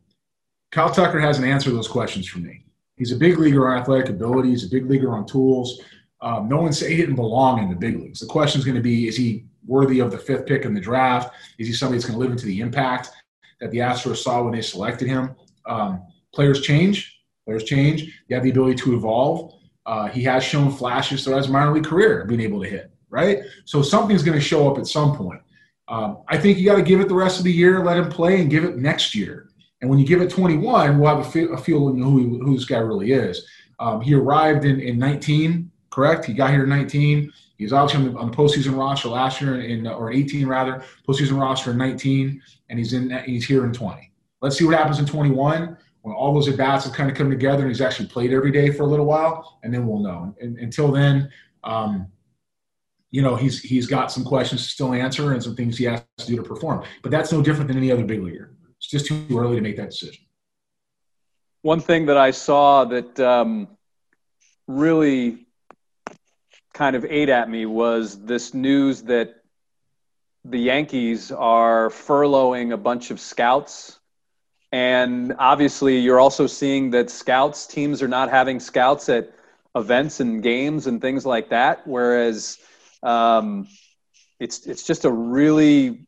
Kyle 0.70 0.90
Tucker 0.90 1.20
hasn't 1.20 1.46
answered 1.46 1.72
those 1.74 1.88
questions 1.88 2.26
for 2.26 2.38
me. 2.38 2.63
He's 2.96 3.12
a 3.12 3.16
big 3.16 3.38
leaguer 3.38 3.68
on 3.68 3.78
athletic 3.78 4.08
ability. 4.08 4.50
He's 4.50 4.64
a 4.64 4.68
big 4.68 4.88
leaguer 4.88 5.14
on 5.14 5.26
tools. 5.26 5.80
Um, 6.20 6.48
no 6.48 6.60
one 6.60 6.72
say 6.72 6.90
he 6.90 6.96
didn't 6.96 7.16
belong 7.16 7.62
in 7.62 7.68
the 7.68 7.76
big 7.76 8.00
leagues. 8.00 8.20
The 8.20 8.26
question 8.26 8.58
is 8.58 8.64
going 8.64 8.76
to 8.76 8.82
be: 8.82 9.08
Is 9.08 9.16
he 9.16 9.44
worthy 9.66 10.00
of 10.00 10.10
the 10.10 10.18
fifth 10.18 10.46
pick 10.46 10.64
in 10.64 10.74
the 10.74 10.80
draft? 10.80 11.34
Is 11.58 11.66
he 11.66 11.72
somebody 11.72 11.98
that's 11.98 12.06
going 12.06 12.18
to 12.18 12.22
live 12.22 12.32
into 12.32 12.46
the 12.46 12.60
impact 12.60 13.10
that 13.60 13.70
the 13.70 13.78
Astros 13.78 14.18
saw 14.18 14.42
when 14.42 14.52
they 14.52 14.62
selected 14.62 15.08
him? 15.08 15.34
Um, 15.66 16.02
players 16.32 16.60
change. 16.60 17.20
Players 17.44 17.64
change. 17.64 18.02
You 18.28 18.36
have 18.36 18.44
the 18.44 18.50
ability 18.50 18.76
to 18.76 18.94
evolve. 18.94 19.54
Uh, 19.86 20.08
he 20.08 20.22
has 20.24 20.42
shown 20.42 20.70
flashes 20.70 21.24
throughout 21.24 21.38
his 21.38 21.48
minor 21.48 21.72
league 21.72 21.84
career 21.84 22.24
being 22.24 22.40
able 22.40 22.62
to 22.62 22.68
hit. 22.68 22.90
Right. 23.10 23.40
So 23.64 23.82
something's 23.82 24.22
going 24.22 24.38
to 24.38 24.44
show 24.44 24.70
up 24.70 24.78
at 24.78 24.86
some 24.86 25.16
point. 25.16 25.40
Um, 25.88 26.22
I 26.28 26.38
think 26.38 26.58
you 26.58 26.64
got 26.64 26.76
to 26.76 26.82
give 26.82 27.00
it 27.00 27.08
the 27.08 27.14
rest 27.14 27.38
of 27.38 27.44
the 27.44 27.52
year, 27.52 27.84
let 27.84 27.98
him 27.98 28.08
play, 28.08 28.40
and 28.40 28.50
give 28.50 28.64
it 28.64 28.78
next 28.78 29.14
year. 29.14 29.50
And 29.84 29.90
when 29.90 29.98
you 29.98 30.06
give 30.06 30.22
it 30.22 30.30
21, 30.30 30.98
we'll 30.98 31.14
have 31.14 31.26
a, 31.26 31.30
feel, 31.30 31.52
a 31.52 31.58
feeling 31.58 31.98
who, 31.98 32.42
who 32.42 32.54
this 32.56 32.64
guy 32.64 32.78
really 32.78 33.12
is. 33.12 33.46
Um, 33.78 34.00
he 34.00 34.14
arrived 34.14 34.64
in, 34.64 34.80
in 34.80 34.98
19, 34.98 35.70
correct? 35.90 36.24
He 36.24 36.32
got 36.32 36.52
here 36.52 36.62
in 36.62 36.70
19. 36.70 37.30
He 37.58 37.64
was 37.64 37.74
obviously 37.74 38.06
on 38.06 38.14
the, 38.14 38.18
on 38.18 38.30
the 38.30 38.34
postseason 38.34 38.78
roster 38.78 39.08
last 39.08 39.42
year, 39.42 39.60
in 39.60 39.86
or 39.86 40.10
18 40.10 40.46
rather, 40.46 40.82
postseason 41.06 41.38
roster 41.38 41.72
in 41.72 41.76
19, 41.76 42.40
and 42.70 42.78
he's 42.78 42.94
in 42.94 43.10
he's 43.26 43.44
here 43.44 43.66
in 43.66 43.74
20. 43.74 44.10
Let's 44.40 44.56
see 44.56 44.64
what 44.64 44.74
happens 44.74 45.00
in 45.00 45.04
21 45.04 45.76
when 46.00 46.14
all 46.14 46.32
those 46.32 46.48
at 46.48 46.56
bats 46.56 46.86
have 46.86 46.94
kind 46.94 47.10
of 47.10 47.16
come 47.16 47.28
together 47.28 47.64
and 47.64 47.68
he's 47.68 47.82
actually 47.82 48.08
played 48.08 48.32
every 48.32 48.52
day 48.52 48.70
for 48.70 48.84
a 48.84 48.86
little 48.86 49.04
while, 49.04 49.58
and 49.64 49.74
then 49.74 49.86
we'll 49.86 50.02
know. 50.02 50.34
And, 50.40 50.56
until 50.56 50.92
then, 50.92 51.30
um, 51.62 52.06
you 53.10 53.20
know, 53.20 53.36
he's 53.36 53.60
he's 53.60 53.86
got 53.86 54.10
some 54.10 54.24
questions 54.24 54.62
to 54.62 54.68
still 54.70 54.94
answer 54.94 55.34
and 55.34 55.42
some 55.42 55.54
things 55.54 55.76
he 55.76 55.84
has 55.84 56.02
to 56.16 56.26
do 56.26 56.36
to 56.36 56.42
perform. 56.42 56.84
But 57.02 57.10
that's 57.10 57.30
no 57.30 57.42
different 57.42 57.68
than 57.68 57.76
any 57.76 57.92
other 57.92 58.04
big 58.04 58.22
leaguer. 58.22 58.54
It's 58.84 58.90
just 58.90 59.06
too 59.06 59.38
early 59.38 59.56
to 59.56 59.62
make 59.62 59.76
that 59.78 59.90
decision. 59.90 60.24
One 61.62 61.80
thing 61.80 62.06
that 62.06 62.18
I 62.18 62.32
saw 62.32 62.84
that 62.84 63.18
um, 63.18 63.68
really 64.66 65.46
kind 66.74 66.94
of 66.94 67.06
ate 67.08 67.30
at 67.30 67.48
me 67.48 67.64
was 67.64 68.22
this 68.22 68.52
news 68.52 69.02
that 69.04 69.36
the 70.44 70.58
Yankees 70.58 71.32
are 71.32 71.88
furloughing 71.88 72.74
a 72.74 72.76
bunch 72.76 73.10
of 73.10 73.18
scouts. 73.18 73.98
And 74.70 75.34
obviously, 75.38 75.98
you're 76.00 76.20
also 76.20 76.46
seeing 76.46 76.90
that 76.90 77.08
scouts, 77.08 77.66
teams 77.66 78.02
are 78.02 78.08
not 78.08 78.28
having 78.28 78.60
scouts 78.60 79.08
at 79.08 79.32
events 79.74 80.20
and 80.20 80.42
games 80.42 80.86
and 80.86 81.00
things 81.00 81.24
like 81.24 81.48
that. 81.48 81.86
Whereas 81.86 82.58
um, 83.02 83.66
it's, 84.38 84.66
it's 84.66 84.86
just 84.86 85.06
a 85.06 85.10
really 85.10 86.06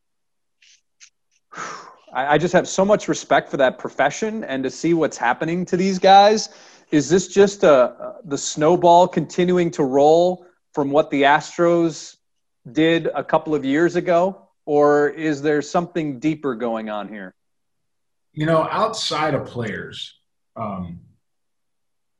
I, 2.17 2.35
I 2.35 2.39
just 2.39 2.55
have 2.55 2.67
so 2.67 2.85
much 2.85 3.07
respect 3.07 3.51
for 3.51 3.59
that 3.59 3.79
profession 3.79 4.43
and 4.45 4.65
to 4.65 4.71
see 4.71 4.95
what's 4.95 5.19
happening 5.19 5.65
to 5.67 5.77
these 5.77 5.99
guys. 5.99 6.49
Is 6.91 7.09
this 7.09 7.29
just 7.29 7.63
a, 7.63 8.15
the 8.25 8.39
snowball 8.39 9.07
continuing 9.07 9.71
to 9.73 9.85
roll 9.85 10.47
from 10.73 10.91
what 10.91 11.11
the 11.11 11.23
Astros 11.23 12.17
did 12.73 13.09
a 13.15 13.23
couple 13.23 13.55
of 13.55 13.65
years 13.65 13.97
ago? 13.97 14.49
Or 14.65 15.11
is 15.11 15.43
there 15.43 15.63
something 15.63 16.19
deeper 16.19 16.55
going 16.55 16.89
on 16.89 17.09
here? 17.09 17.35
You 18.33 18.47
know, 18.47 18.69
outside 18.71 19.35
of 19.35 19.47
players, 19.47 20.19
um, 20.57 21.01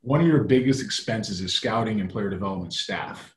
one 0.01 0.21
of 0.21 0.27
your 0.27 0.43
biggest 0.43 0.81
expenses 0.81 1.41
is 1.41 1.53
scouting 1.53 1.99
and 1.99 2.09
player 2.09 2.29
development 2.29 2.73
staff. 2.73 3.35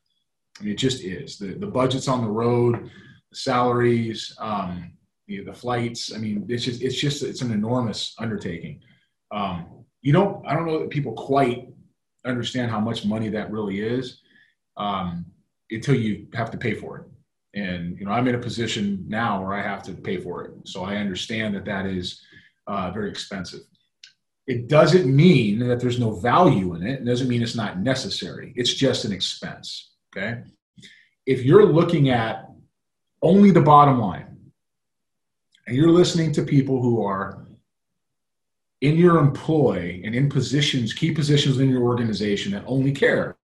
I 0.59 0.63
mean, 0.63 0.73
it 0.73 0.77
just 0.77 1.03
is. 1.03 1.37
The, 1.37 1.53
the 1.53 1.67
budget's 1.67 2.07
on 2.07 2.21
the 2.21 2.29
road, 2.29 2.89
the 3.29 3.35
salaries, 3.35 4.35
um, 4.39 4.93
the, 5.39 5.53
flights. 5.53 6.13
I 6.13 6.17
mean, 6.17 6.45
it's 6.49 6.63
just 6.63 6.81
it's 6.81 6.99
just 6.99 7.23
it's 7.23 7.41
an 7.41 7.51
enormous 7.51 8.13
undertaking. 8.19 8.81
Um, 9.31 9.85
you 10.01 10.13
don't 10.13 10.45
I 10.47 10.53
don't 10.53 10.65
know 10.65 10.79
that 10.79 10.89
people 10.89 11.13
quite 11.13 11.69
understand 12.25 12.71
how 12.71 12.79
much 12.79 13.05
money 13.05 13.29
that 13.29 13.51
really 13.51 13.81
is 13.81 14.21
um, 14.77 15.25
until 15.69 15.95
you 15.95 16.27
have 16.33 16.51
to 16.51 16.57
pay 16.57 16.73
for 16.73 16.99
it. 16.99 17.05
And 17.59 17.97
you 17.99 18.05
know, 18.05 18.11
I'm 18.11 18.27
in 18.27 18.35
a 18.35 18.39
position 18.39 19.03
now 19.07 19.41
where 19.41 19.53
I 19.53 19.61
have 19.61 19.83
to 19.83 19.93
pay 19.93 20.17
for 20.17 20.45
it, 20.45 20.53
so 20.65 20.83
I 20.83 20.95
understand 20.97 21.55
that 21.55 21.65
that 21.65 21.85
is 21.85 22.21
uh, 22.67 22.91
very 22.91 23.09
expensive. 23.09 23.61
It 24.47 24.67
doesn't 24.67 25.13
mean 25.13 25.59
that 25.67 25.79
there's 25.79 25.99
no 25.99 26.11
value 26.11 26.73
in 26.75 26.83
it. 26.83 27.01
It 27.01 27.05
doesn't 27.05 27.27
mean 27.27 27.41
it's 27.41 27.55
not 27.55 27.79
necessary. 27.79 28.53
It's 28.55 28.73
just 28.73 29.05
an 29.05 29.11
expense. 29.11 29.91
Okay. 30.15 30.41
If 31.25 31.43
you're 31.43 31.65
looking 31.65 32.09
at 32.09 32.47
only 33.21 33.51
the 33.51 33.61
bottom 33.61 33.99
line, 33.99 34.37
and 35.71 35.77
you're 35.77 35.89
listening 35.89 36.33
to 36.33 36.43
people 36.43 36.81
who 36.81 37.01
are 37.01 37.47
in 38.81 38.97
your 38.97 39.19
employ 39.19 40.01
and 40.03 40.13
in 40.13 40.27
positions, 40.27 40.91
key 40.91 41.13
positions 41.13 41.61
in 41.61 41.69
your 41.69 41.83
organization 41.83 42.51
that 42.51 42.65
only 42.67 42.91
care 42.91 43.37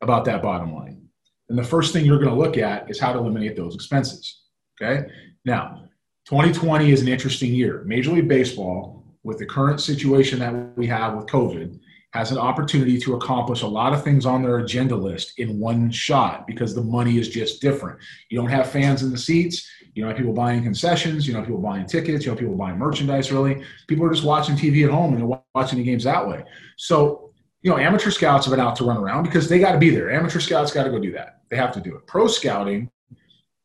about 0.00 0.24
that 0.24 0.42
bottom 0.42 0.74
line. 0.74 1.06
And 1.50 1.58
the 1.58 1.62
first 1.62 1.92
thing 1.92 2.06
you're 2.06 2.18
going 2.18 2.30
to 2.30 2.42
look 2.42 2.56
at 2.56 2.90
is 2.90 2.98
how 2.98 3.12
to 3.12 3.18
eliminate 3.18 3.54
those 3.54 3.74
expenses. 3.74 4.44
Okay. 4.80 5.10
Now, 5.44 5.82
2020 6.24 6.90
is 6.90 7.02
an 7.02 7.08
interesting 7.08 7.52
year. 7.52 7.82
Major 7.84 8.12
League 8.12 8.28
Baseball, 8.28 9.04
with 9.22 9.36
the 9.36 9.44
current 9.44 9.82
situation 9.82 10.38
that 10.38 10.74
we 10.74 10.86
have 10.86 11.16
with 11.16 11.26
COVID, 11.26 11.78
has 12.14 12.32
an 12.32 12.38
opportunity 12.38 12.98
to 12.98 13.14
accomplish 13.14 13.60
a 13.60 13.66
lot 13.66 13.92
of 13.92 14.02
things 14.02 14.24
on 14.24 14.42
their 14.42 14.60
agenda 14.60 14.96
list 14.96 15.38
in 15.38 15.58
one 15.58 15.90
shot 15.90 16.46
because 16.46 16.74
the 16.74 16.82
money 16.82 17.18
is 17.18 17.28
just 17.28 17.60
different. 17.60 17.98
You 18.30 18.38
don't 18.38 18.48
have 18.48 18.70
fans 18.70 19.02
in 19.02 19.10
the 19.10 19.18
seats. 19.18 19.68
You 19.98 20.04
don't 20.04 20.16
people 20.16 20.32
buying 20.32 20.62
concessions. 20.62 21.26
You 21.26 21.34
don't 21.34 21.42
people 21.42 21.60
buying 21.60 21.84
tickets. 21.84 22.24
You 22.24 22.30
don't 22.30 22.38
people 22.38 22.54
buying 22.54 22.78
merchandise, 22.78 23.32
really. 23.32 23.64
People 23.88 24.06
are 24.06 24.10
just 24.10 24.22
watching 24.22 24.54
TV 24.54 24.84
at 24.84 24.92
home 24.92 25.12
and 25.12 25.20
they're 25.20 25.40
watching 25.56 25.80
the 25.80 25.84
games 25.84 26.04
that 26.04 26.24
way. 26.24 26.44
So, 26.76 27.32
you 27.62 27.70
know, 27.72 27.78
amateur 27.78 28.12
scouts 28.12 28.46
have 28.46 28.52
been 28.52 28.60
out 28.64 28.76
to 28.76 28.84
run 28.84 28.96
around 28.96 29.24
because 29.24 29.48
they 29.48 29.58
got 29.58 29.72
to 29.72 29.78
be 29.78 29.90
there. 29.90 30.12
Amateur 30.12 30.38
scouts 30.38 30.70
got 30.70 30.84
to 30.84 30.90
go 30.90 31.00
do 31.00 31.10
that. 31.14 31.40
They 31.50 31.56
have 31.56 31.72
to 31.72 31.80
do 31.80 31.96
it. 31.96 32.06
Pro 32.06 32.28
scouting, 32.28 32.88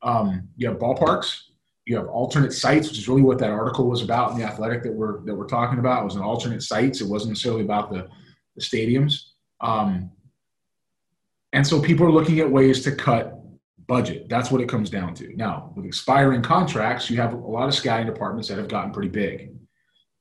um, 0.02 0.50
you 0.58 0.68
have 0.68 0.80
ballparks, 0.80 1.40
you 1.86 1.96
have 1.98 2.08
alternate 2.08 2.52
sites, 2.52 2.90
which 2.90 2.98
is 2.98 3.08
really 3.08 3.22
what 3.22 3.38
that 3.38 3.52
article 3.52 3.88
was 3.88 4.02
about 4.02 4.32
in 4.32 4.40
the 4.40 4.44
athletic 4.44 4.82
that 4.82 4.92
we're 4.92 5.22
that 5.26 5.36
we're 5.36 5.46
talking 5.46 5.78
about. 5.78 6.02
It 6.02 6.06
was 6.06 6.16
an 6.16 6.24
alternate 6.24 6.64
sites. 6.64 7.00
It 7.00 7.08
wasn't 7.08 7.34
necessarily 7.34 7.62
about 7.62 7.92
the, 7.92 8.08
the 8.56 8.62
stadiums. 8.64 9.26
Um, 9.62 10.10
and 11.52 11.68
so 11.68 11.80
people 11.80 12.08
are 12.08 12.12
looking 12.12 12.40
at 12.40 12.50
ways 12.50 12.82
to 12.86 12.92
cut 12.92 13.40
budget. 13.88 14.30
That's 14.30 14.52
what 14.52 14.62
it 14.62 14.70
comes 14.70 14.90
down 14.90 15.14
to. 15.16 15.36
Now, 15.36 15.74
with 15.76 15.86
expiring 15.86 16.42
contracts, 16.42 17.10
you 17.10 17.18
have 17.18 17.34
a 17.34 17.38
lot 17.38 17.68
of 17.68 17.76
scouting 17.76 18.08
departments 18.08 18.48
that 18.50 18.58
have 18.58 18.68
gotten 18.68 18.92
pretty 18.92 19.10
big. 19.10 19.52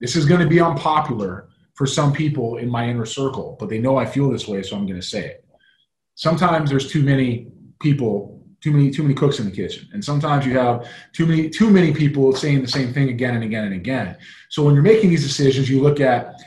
This 0.00 0.16
is 0.16 0.24
going 0.24 0.40
to 0.40 0.48
be 0.48 0.60
unpopular 0.60 1.48
for 1.74 1.86
some 1.86 2.12
people 2.12 2.58
in 2.58 2.68
my 2.68 2.88
inner 2.88 3.06
circle, 3.06 3.56
but 3.58 3.68
they 3.68 3.78
know 3.78 3.96
I 3.96 4.06
feel 4.06 4.30
this 4.30 4.48
way, 4.48 4.62
so 4.62 4.76
I'm 4.76 4.86
going 4.86 5.00
to 5.00 5.06
say 5.06 5.26
it. 5.26 5.44
Sometimes 6.14 6.70
there's 6.70 6.90
too 6.90 7.02
many 7.02 7.48
people 7.80 8.42
too 8.62 8.70
many 8.70 8.90
too 8.90 9.02
many 9.02 9.14
cooks 9.14 9.40
in 9.40 9.44
the 9.44 9.50
kitchen 9.50 9.88
and 9.92 10.02
sometimes 10.04 10.46
you 10.46 10.56
have 10.56 10.88
too 11.12 11.26
many 11.26 11.50
too 11.50 11.68
many 11.68 11.92
people 11.92 12.32
saying 12.32 12.62
the 12.62 12.68
same 12.68 12.92
thing 12.92 13.08
again 13.08 13.34
and 13.34 13.42
again 13.42 13.64
and 13.64 13.74
again 13.74 14.16
so 14.50 14.62
when 14.62 14.72
you're 14.72 14.84
making 14.84 15.10
these 15.10 15.24
decisions 15.24 15.68
you 15.68 15.82
look 15.82 16.00
at 16.00 16.40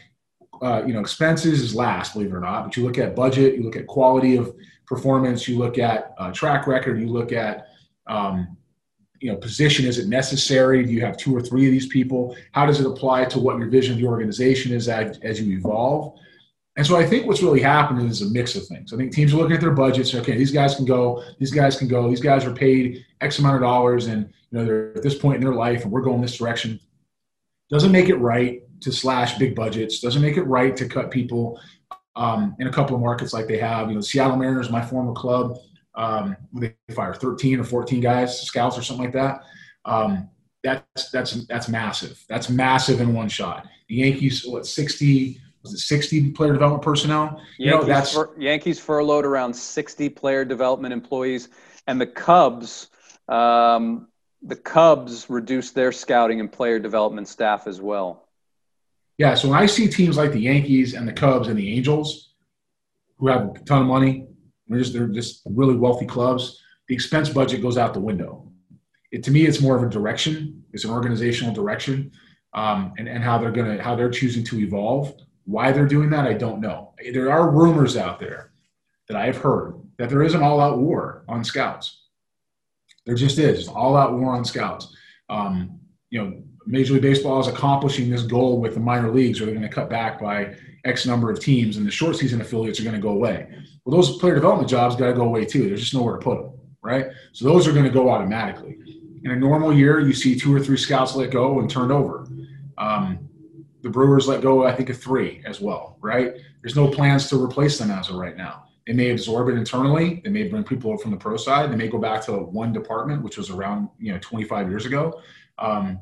uh, 0.61 0.81
you 0.87 0.93
know 0.93 1.01
expenses 1.01 1.61
is 1.61 1.75
last 1.75 2.13
believe 2.13 2.29
it 2.29 2.33
or 2.33 2.39
not 2.39 2.63
but 2.63 2.77
you 2.77 2.83
look 2.83 2.97
at 2.97 3.15
budget 3.15 3.55
you 3.55 3.63
look 3.63 3.75
at 3.75 3.85
quality 3.85 4.37
of 4.37 4.55
performance 4.87 5.47
you 5.47 5.57
look 5.57 5.77
at 5.77 6.13
uh, 6.17 6.31
track 6.31 6.67
record 6.67 6.99
you 6.99 7.07
look 7.07 7.31
at 7.31 7.67
um, 8.07 8.55
you 9.19 9.31
know 9.31 9.37
position 9.37 9.85
is 9.85 9.97
it 9.97 10.07
necessary 10.07 10.83
do 10.83 10.91
you 10.91 11.01
have 11.01 11.17
two 11.17 11.35
or 11.35 11.41
three 11.41 11.65
of 11.65 11.71
these 11.71 11.87
people 11.87 12.35
how 12.51 12.65
does 12.65 12.79
it 12.79 12.85
apply 12.85 13.25
to 13.25 13.39
what 13.39 13.57
your 13.57 13.67
vision 13.67 13.93
of 13.93 13.99
the 13.99 14.07
organization 14.07 14.73
is 14.73 14.87
as, 14.87 15.17
as 15.19 15.41
you 15.41 15.57
evolve 15.57 16.17
and 16.77 16.85
so 16.85 16.97
I 16.97 17.05
think 17.05 17.25
what's 17.25 17.41
really 17.41 17.61
happening 17.61 18.07
is 18.07 18.21
a 18.21 18.29
mix 18.29 18.55
of 18.55 18.67
things. 18.67 18.91
I 18.91 18.97
think 18.97 19.13
teams 19.13 19.33
are 19.33 19.37
looking 19.37 19.55
at 19.55 19.61
their 19.61 19.71
budgets. 19.71 20.13
Okay, 20.13 20.35
these 20.35 20.51
guys 20.51 20.75
can 20.75 20.85
go. 20.85 21.23
These 21.39 21.51
guys 21.51 21.77
can 21.77 21.87
go. 21.87 22.09
These 22.09 22.19
guys 22.19 22.43
are 22.43 22.53
paid 22.53 23.05
X 23.21 23.39
amount 23.39 23.55
of 23.55 23.61
dollars, 23.61 24.07
and 24.07 24.25
you 24.51 24.57
know 24.57 24.65
they're 24.65 24.97
at 24.97 25.01
this 25.01 25.15
point 25.15 25.37
in 25.37 25.41
their 25.41 25.53
life, 25.53 25.83
and 25.83 25.91
we're 25.91 26.01
going 26.01 26.21
this 26.21 26.37
direction. 26.37 26.79
Doesn't 27.69 27.93
make 27.93 28.09
it 28.09 28.17
right 28.17 28.61
to 28.81 28.91
slash 28.91 29.37
big 29.37 29.55
budgets. 29.55 30.01
Doesn't 30.01 30.21
make 30.21 30.35
it 30.35 30.43
right 30.43 30.75
to 30.75 30.87
cut 30.87 31.11
people 31.11 31.59
um, 32.15 32.55
in 32.59 32.67
a 32.67 32.71
couple 32.71 32.95
of 32.95 33.01
markets 33.01 33.33
like 33.33 33.47
they 33.47 33.57
have. 33.57 33.89
You 33.89 33.95
know, 33.95 34.01
Seattle 34.01 34.37
Mariners, 34.37 34.69
my 34.69 34.81
former 34.81 35.13
club, 35.13 35.57
um, 35.95 36.35
they 36.53 36.75
fire 36.93 37.13
13 37.13 37.59
or 37.59 37.63
14 37.63 38.01
guys, 38.01 38.41
scouts 38.41 38.77
or 38.77 38.81
something 38.81 39.05
like 39.05 39.13
that. 39.13 39.41
Um, 39.85 40.29
that's 40.63 41.11
that's 41.11 41.45
that's 41.45 41.69
massive. 41.69 42.23
That's 42.27 42.49
massive 42.49 42.99
in 42.99 43.13
one 43.13 43.29
shot. 43.29 43.67
The 43.87 43.95
Yankees, 43.95 44.45
what 44.45 44.65
60 44.65 45.39
was 45.61 45.73
it 45.73 45.79
60 45.79 46.31
player 46.31 46.53
development 46.53 46.83
personnel? 46.83 47.41
You 47.57 47.71
Yankees, 47.71 47.87
know, 47.87 47.93
that's 47.93 48.13
fur- 48.13 48.39
Yankees 48.39 48.79
furloughed 48.79 49.25
around 49.25 49.53
60 49.55 50.09
player 50.09 50.45
development 50.45 50.93
employees, 50.93 51.49
and 51.87 51.99
the 51.99 52.07
Cubs, 52.07 52.89
um, 53.27 54.07
the 54.41 54.55
Cubs 54.55 55.29
reduced 55.29 55.73
their 55.75 55.91
scouting 55.91 56.39
and 56.39 56.51
player 56.51 56.79
development 56.79 57.27
staff 57.27 57.67
as 57.67 57.81
well. 57.81 58.24
Yeah, 59.17 59.33
so 59.33 59.49
when 59.49 59.57
I 59.57 59.65
see 59.65 59.87
teams 59.87 60.17
like 60.17 60.31
the 60.31 60.39
Yankees 60.39 60.93
and 60.93 61.07
the 61.07 61.13
Cubs 61.13 61.47
and 61.47 61.57
the 61.57 61.73
Angels, 61.73 62.33
who 63.17 63.27
have 63.27 63.55
a 63.55 63.59
ton 63.65 63.81
of 63.81 63.87
money, 63.87 64.27
they're 64.67 64.79
just, 64.79 64.93
they're 64.93 65.07
just 65.07 65.41
really 65.45 65.75
wealthy 65.75 66.05
clubs. 66.05 66.61
The 66.87 66.95
expense 66.95 67.29
budget 67.29 67.61
goes 67.61 67.77
out 67.77 67.93
the 67.93 67.99
window. 67.99 68.51
It, 69.11 69.23
to 69.23 69.31
me, 69.31 69.45
it's 69.45 69.61
more 69.61 69.77
of 69.77 69.83
a 69.83 69.89
direction. 69.89 70.63
It's 70.73 70.83
an 70.83 70.91
organizational 70.91 71.53
direction, 71.53 72.11
um, 72.53 72.93
and, 72.97 73.07
and 73.07 73.23
how 73.23 73.37
they're 73.37 73.51
gonna 73.51 73.81
how 73.81 73.95
they're 73.95 74.09
choosing 74.09 74.43
to 74.45 74.59
evolve. 74.59 75.15
Why 75.45 75.71
they're 75.71 75.87
doing 75.87 76.09
that, 76.09 76.25
I 76.25 76.33
don't 76.33 76.59
know. 76.59 76.93
There 77.13 77.31
are 77.31 77.49
rumors 77.49 77.95
out 77.95 78.19
there 78.19 78.51
that 79.07 79.15
I 79.15 79.27
have 79.27 79.37
heard 79.37 79.75
that 79.97 80.09
there 80.09 80.23
is 80.23 80.33
an 80.33 80.41
all 80.41 80.59
out 80.59 80.79
war 80.79 81.23
on 81.29 81.43
scouts. 81.43 82.01
There 83.05 83.15
just 83.15 83.37
is, 83.37 83.67
all 83.67 83.95
out 83.95 84.13
war 84.13 84.35
on 84.35 84.43
scouts. 84.43 84.93
Um, 85.29 85.79
you 86.09 86.21
know, 86.21 86.43
Major 86.65 86.93
League 86.93 87.01
Baseball 87.01 87.39
is 87.39 87.47
accomplishing 87.47 88.09
this 88.09 88.23
goal 88.23 88.59
with 88.59 88.73
the 88.73 88.79
minor 88.79 89.11
leagues, 89.11 89.39
where 89.39 89.45
they're 89.45 89.55
going 89.55 89.67
to 89.67 89.73
cut 89.73 89.89
back 89.89 90.19
by 90.19 90.55
X 90.83 91.05
number 91.05 91.29
of 91.29 91.39
teams, 91.39 91.77
and 91.77 91.85
the 91.85 91.91
short 91.91 92.15
season 92.15 92.41
affiliates 92.41 92.79
are 92.79 92.83
going 92.83 92.95
to 92.95 93.01
go 93.01 93.09
away. 93.09 93.47
Well, 93.83 93.95
those 93.95 94.17
player 94.17 94.35
development 94.35 94.69
jobs 94.69 94.95
got 94.95 95.07
to 95.07 95.13
go 95.13 95.23
away 95.23 95.45
too. 95.45 95.67
There's 95.67 95.81
just 95.81 95.93
nowhere 95.93 96.17
to 96.17 96.23
put 96.23 96.41
them, 96.41 96.51
right? 96.81 97.07
So 97.33 97.45
those 97.45 97.67
are 97.67 97.71
going 97.71 97.85
to 97.85 97.91
go 97.91 98.09
automatically. 98.09 98.77
In 99.23 99.31
a 99.31 99.35
normal 99.35 99.73
year, 99.73 99.99
you 99.99 100.13
see 100.13 100.39
two 100.39 100.53
or 100.53 100.59
three 100.59 100.77
scouts 100.77 101.15
let 101.15 101.31
go 101.31 101.59
and 101.59 101.69
turned 101.69 101.91
over. 101.91 102.27
Um, 102.77 103.29
the 103.81 103.89
Brewers 103.89 104.27
let 104.27 104.41
go, 104.41 104.65
I 104.65 104.75
think, 104.75 104.89
of 104.89 104.97
three 104.97 105.43
as 105.45 105.61
well, 105.61 105.97
right? 106.01 106.33
There's 106.61 106.75
no 106.75 106.87
plans 106.87 107.29
to 107.29 107.43
replace 107.43 107.77
them 107.77 107.91
as 107.91 108.09
of 108.09 108.15
right 108.15 108.35
now. 108.35 108.63
They 108.87 108.93
may 108.93 109.11
absorb 109.11 109.49
it 109.49 109.53
internally. 109.53 110.21
They 110.23 110.29
may 110.29 110.47
bring 110.47 110.63
people 110.63 110.95
from 110.97 111.11
the 111.11 111.17
pro 111.17 111.37
side. 111.37 111.71
They 111.71 111.75
may 111.75 111.87
go 111.87 111.97
back 111.97 112.23
to 112.25 112.33
one 112.33 112.71
department, 112.71 113.23
which 113.23 113.37
was 113.37 113.49
around 113.49 113.89
you 113.99 114.11
know 114.11 114.19
25 114.19 114.69
years 114.69 114.85
ago. 114.85 115.21
Um, 115.57 115.99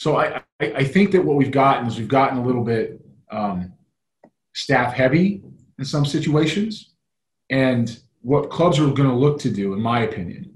so 0.00 0.16
I, 0.16 0.42
I, 0.60 0.82
think 0.82 1.10
that 1.10 1.22
what 1.22 1.36
we've 1.36 1.50
gotten 1.50 1.86
is 1.86 1.98
we've 1.98 2.08
gotten 2.08 2.38
a 2.38 2.42
little 2.42 2.64
bit 2.64 2.98
um, 3.30 3.74
staff 4.54 4.94
heavy 4.94 5.42
in 5.78 5.84
some 5.84 6.06
situations, 6.06 6.94
and 7.50 8.00
what 8.22 8.48
clubs 8.48 8.78
are 8.78 8.86
going 8.86 9.10
to 9.10 9.14
look 9.14 9.38
to 9.40 9.50
do, 9.50 9.74
in 9.74 9.80
my 9.82 10.00
opinion, 10.00 10.54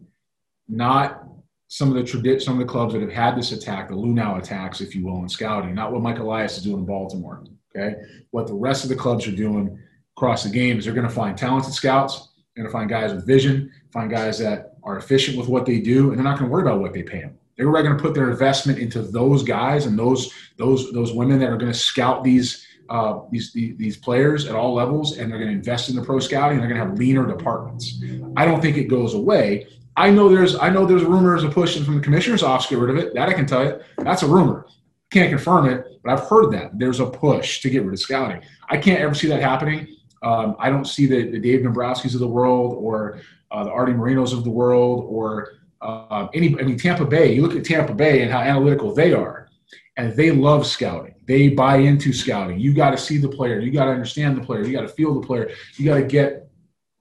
not 0.67 1.25
some 1.69 1.95
of 1.95 1.95
the 1.95 2.03
tradi- 2.03 2.41
some 2.41 2.55
of 2.55 2.67
the 2.67 2.73
clubs 2.73 2.95
that 2.95 3.03
have 3.03 3.13
had 3.13 3.37
this 3.37 3.53
attack, 3.53 3.89
the 3.89 3.95
Luhnow 3.95 4.39
attacks, 4.39 4.81
if 4.81 4.95
you 4.95 5.05
will, 5.05 5.19
in 5.19 5.29
scouting, 5.29 5.75
not 5.75 5.93
what 5.93 6.01
Mike 6.01 6.21
Elias 6.21 6.57
is 6.57 6.65
doing 6.65 6.79
in 6.79 6.87
Baltimore. 6.87 7.45
Okay, 7.77 7.97
what 8.31 8.47
the 8.47 8.55
rest 8.55 8.83
of 8.83 8.89
the 8.89 8.97
clubs 8.97 9.27
are 9.27 9.37
doing 9.37 9.79
across 10.17 10.43
the 10.43 10.49
game 10.49 10.79
is 10.79 10.87
they're 10.87 10.95
going 10.95 11.07
to 11.07 11.15
find 11.15 11.37
talented 11.37 11.75
scouts, 11.75 12.33
they're 12.57 12.65
going 12.65 12.73
to 12.73 12.73
find 12.73 12.89
guys 12.89 13.13
with 13.13 13.27
vision, 13.27 13.71
find 13.93 14.11
guys 14.11 14.39
that 14.39 14.79
are 14.85 14.97
efficient 14.97 15.37
with 15.37 15.49
what 15.49 15.67
they 15.67 15.81
do, 15.81 16.09
and 16.09 16.17
they're 16.17 16.25
not 16.25 16.39
going 16.39 16.49
to 16.49 16.53
worry 16.53 16.63
about 16.63 16.81
what 16.81 16.95
they 16.95 17.03
pay 17.03 17.21
them. 17.21 17.39
They're 17.57 17.71
going 17.71 17.97
to 17.97 18.03
put 18.03 18.15
their 18.15 18.31
investment 18.31 18.79
into 18.79 19.03
those 19.03 19.43
guys 19.43 19.87
and 19.87 19.99
those 19.99 20.33
those 20.57 20.93
those 20.93 21.13
women 21.13 21.39
that 21.41 21.51
are 21.51 21.57
going 21.57 21.73
to 21.73 21.79
scout 21.79 22.25
these 22.25 22.67
uh, 22.89 23.21
these, 23.31 23.53
these, 23.53 23.97
players 23.97 24.47
at 24.47 24.55
all 24.55 24.75
levels, 24.75 25.17
and 25.17 25.31
they're 25.31 25.39
going 25.39 25.51
to 25.51 25.57
invest 25.57 25.89
in 25.89 25.97
the 25.97 26.03
pro 26.03 26.19
scouting. 26.19 26.59
And 26.59 26.61
they're 26.61 26.69
going 26.69 26.81
to 26.81 26.87
have 26.87 26.99
leaner 26.99 27.27
departments. 27.27 27.99
I 28.37 28.45
don't 28.45 28.61
think 28.61 28.77
it 28.77 28.85
goes 28.85 29.15
away. 29.15 29.67
I 29.97 30.11
know 30.11 30.29
there's 30.29 30.57
I 30.57 30.71
know 30.71 30.85
there's 30.85 31.05
rumors 31.05 31.45
of 31.45 31.53
pushing 31.53 31.85
from 31.85 31.97
the 31.97 32.01
commissioner's 32.01 32.43
office 32.43 32.67
to 32.67 32.75
get 32.75 32.81
rid 32.81 32.91
of 32.91 33.03
it. 33.03 33.15
That 33.15 33.29
I 33.29 33.33
can 33.33 33.47
tell 33.47 33.65
you. 33.65 33.81
That's 33.99 34.23
a 34.23 34.27
rumor. 34.27 34.67
Can't 35.11 35.31
confirm 35.31 35.67
it, 35.67 35.87
but 36.03 36.13
I've 36.13 36.29
heard 36.29 36.51
that 36.53 36.79
there's 36.79 37.01
a 37.01 37.07
push 37.07 37.61
to 37.63 37.71
get 37.71 37.85
rid 37.85 37.95
of 37.95 38.01
scouting. 38.01 38.43
I 38.69 38.77
can't 38.77 39.01
ever 39.01 39.15
see 39.15 39.29
that 39.29 39.41
happening. 39.41 39.97
Um, 40.23 40.57
I 40.59 40.71
don't 40.71 40.87
see 40.87 41.07
the, 41.07 41.31
the 41.31 41.39
Dave 41.39 41.61
Dombrowski's 41.61 42.15
of 42.15 42.21
the 42.21 42.29
world 42.29 42.75
or 42.77 43.21
uh, 43.51 43.65
the 43.65 43.71
Arte 43.71 43.93
Morenos 43.93 44.33
of 44.33 44.43
the 44.43 44.51
world 44.51 45.05
or 45.09 45.53
uh, 45.85 46.29
any. 46.35 46.59
I 46.59 46.63
mean, 46.63 46.79
Tampa 46.79 47.05
Bay. 47.05 47.35
You 47.35 47.43
look 47.43 47.57
at 47.57 47.65
Tampa 47.65 47.95
Bay 47.95 48.23
and 48.23 48.33
how 48.33 48.41
analytical 48.41 48.95
they 48.95 49.13
are, 49.13 49.49
and 49.97 50.17
they 50.17 50.31
love 50.31 50.67
scouting. 50.67 51.15
They 51.27 51.49
buy 51.49 51.77
into 51.77 52.13
scouting. 52.13 52.59
You 52.59 52.75
got 52.75 52.91
to 52.91 52.99
see 52.99 53.19
the 53.19 53.29
player. 53.29 53.61
You 53.61 53.71
got 53.71 53.87
to 53.87 53.93
understand 53.93 54.37
the 54.37 54.43
player. 54.43 54.65
You 54.65 54.73
got 54.73 54.83
to 54.83 54.89
feel 54.89 55.19
the 55.19 55.27
player. 55.27 55.51
You 55.77 55.85
got 55.85 55.97
to 55.97 56.05
get 56.05 56.49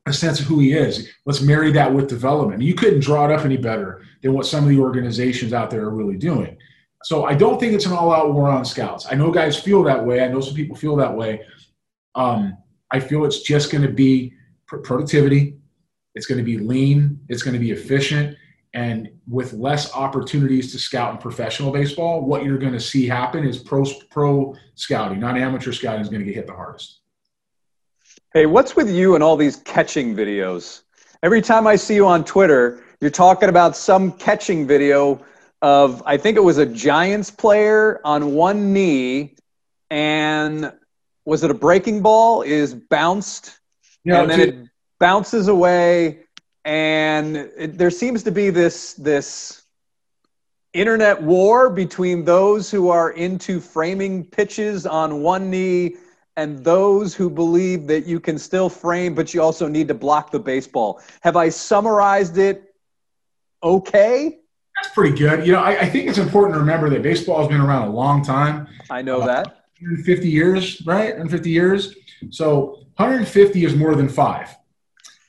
a 0.05 0.13
sense 0.13 0.39
of 0.39 0.45
who 0.45 0.59
he 0.59 0.73
is. 0.73 1.09
Let's 1.25 1.41
marry 1.41 1.71
that 1.71 1.93
with 1.93 2.09
development. 2.09 2.61
You 2.61 2.73
couldn't 2.73 2.99
draw 2.99 3.25
it 3.25 3.31
up 3.31 3.45
any 3.45 3.57
better 3.57 4.03
than 4.21 4.33
what 4.33 4.45
some 4.45 4.63
of 4.63 4.69
the 4.69 4.79
organizations 4.79 5.53
out 5.53 5.69
there 5.69 5.83
are 5.83 5.95
really 5.95 6.17
doing. 6.17 6.57
So 7.03 7.25
I 7.25 7.35
don't 7.35 7.59
think 7.59 7.73
it's 7.73 7.85
an 7.85 7.93
all-out 7.93 8.33
war 8.33 8.49
on 8.49 8.63
scouts. 8.65 9.07
I 9.09 9.15
know 9.15 9.31
guys 9.31 9.59
feel 9.59 9.83
that 9.83 10.05
way. 10.05 10.23
I 10.23 10.27
know 10.27 10.41
some 10.41 10.55
people 10.55 10.75
feel 10.75 10.95
that 10.97 11.13
way. 11.13 11.41
Um, 12.15 12.57
I 12.91 12.99
feel 12.99 13.25
it's 13.25 13.41
just 13.41 13.71
going 13.71 13.81
to 13.81 13.91
be 13.91 14.33
productivity. 14.65 15.57
It's 16.15 16.25
going 16.25 16.37
to 16.37 16.43
be 16.43 16.57
lean. 16.57 17.19
It's 17.27 17.43
going 17.43 17.53
to 17.53 17.59
be 17.59 17.71
efficient. 17.71 18.37
And 18.75 19.11
with 19.27 19.53
less 19.53 19.93
opportunities 19.93 20.71
to 20.71 20.79
scout 20.79 21.13
in 21.13 21.19
professional 21.19 21.71
baseball, 21.71 22.25
what 22.25 22.43
you're 22.43 22.57
going 22.57 22.73
to 22.73 22.79
see 22.79 23.07
happen 23.07 23.45
is 23.45 23.57
pro 23.59 23.85
pro 24.09 24.55
scouting, 24.73 25.19
not 25.19 25.37
amateur 25.37 25.71
scouting, 25.71 26.01
is 26.01 26.09
going 26.09 26.21
to 26.21 26.25
get 26.25 26.33
hit 26.33 26.47
the 26.47 26.53
hardest. 26.53 27.01
Hey, 28.33 28.47
what's 28.47 28.75
with 28.75 28.89
you 28.89 29.13
and 29.13 29.23
all 29.23 29.37
these 29.37 29.57
catching 29.57 30.15
videos? 30.15 30.81
Every 31.21 31.41
time 31.41 31.67
I 31.67 31.75
see 31.75 31.93
you 31.93 32.07
on 32.07 32.25
Twitter, 32.25 32.83
you're 32.99 33.11
talking 33.11 33.47
about 33.47 33.77
some 33.77 34.11
catching 34.13 34.65
video 34.65 35.23
of, 35.61 36.01
I 36.05 36.17
think 36.17 36.35
it 36.35 36.43
was 36.43 36.57
a 36.57 36.65
Giants 36.65 37.29
player 37.29 38.01
on 38.03 38.33
one 38.33 38.73
knee, 38.73 39.35
and 39.91 40.73
was 41.25 41.43
it 41.43 41.51
a 41.51 41.53
breaking 41.53 42.01
ball? 42.01 42.41
Is 42.41 42.73
bounced, 42.73 43.59
yeah, 44.03 44.21
and 44.21 44.31
then 44.31 44.39
it 44.39 44.55
bounces 44.99 45.47
away, 45.47 46.22
and 46.65 47.37
it, 47.37 47.77
there 47.77 47.91
seems 47.91 48.23
to 48.23 48.31
be 48.31 48.49
this 48.49 48.93
this 48.93 49.63
internet 50.73 51.21
war 51.21 51.69
between 51.69 52.25
those 52.25 52.71
who 52.71 52.89
are 52.89 53.11
into 53.11 53.59
framing 53.59 54.23
pitches 54.23 54.85
on 54.85 55.21
one 55.21 55.49
knee 55.49 55.95
and 56.35 56.63
those 56.63 57.13
who 57.13 57.29
believe 57.29 57.85
that 57.87 58.07
you 58.07 58.19
can 58.19 58.39
still 58.39 58.67
frame, 58.69 59.13
but 59.13 59.33
you 59.33 59.41
also 59.41 59.67
need 59.67 59.87
to 59.87 59.93
block 59.93 60.31
the 60.31 60.39
baseball. 60.39 60.99
Have 61.21 61.35
I 61.35 61.49
summarized 61.49 62.37
it 62.37 62.73
okay? 63.61 64.39
That's 64.81 64.93
pretty 64.95 65.15
good. 65.15 65.45
You 65.45 65.51
know, 65.53 65.59
I, 65.59 65.81
I 65.81 65.89
think 65.89 66.09
it's 66.09 66.17
important 66.17 66.55
to 66.55 66.59
remember 66.59 66.89
that 66.89 67.03
baseball 67.03 67.39
has 67.39 67.47
been 67.47 67.61
around 67.61 67.87
a 67.87 67.91
long 67.91 68.23
time. 68.23 68.67
I 68.89 69.03
know 69.03 69.21
uh, 69.21 69.27
that. 69.27 69.45
150 69.79 70.27
years, 70.27 70.81
right? 70.87 71.09
150 71.09 71.49
years. 71.51 71.95
So 72.31 72.79
150 72.95 73.63
is 73.63 73.75
more 73.75 73.95
than 73.95 74.09
five. 74.09 74.55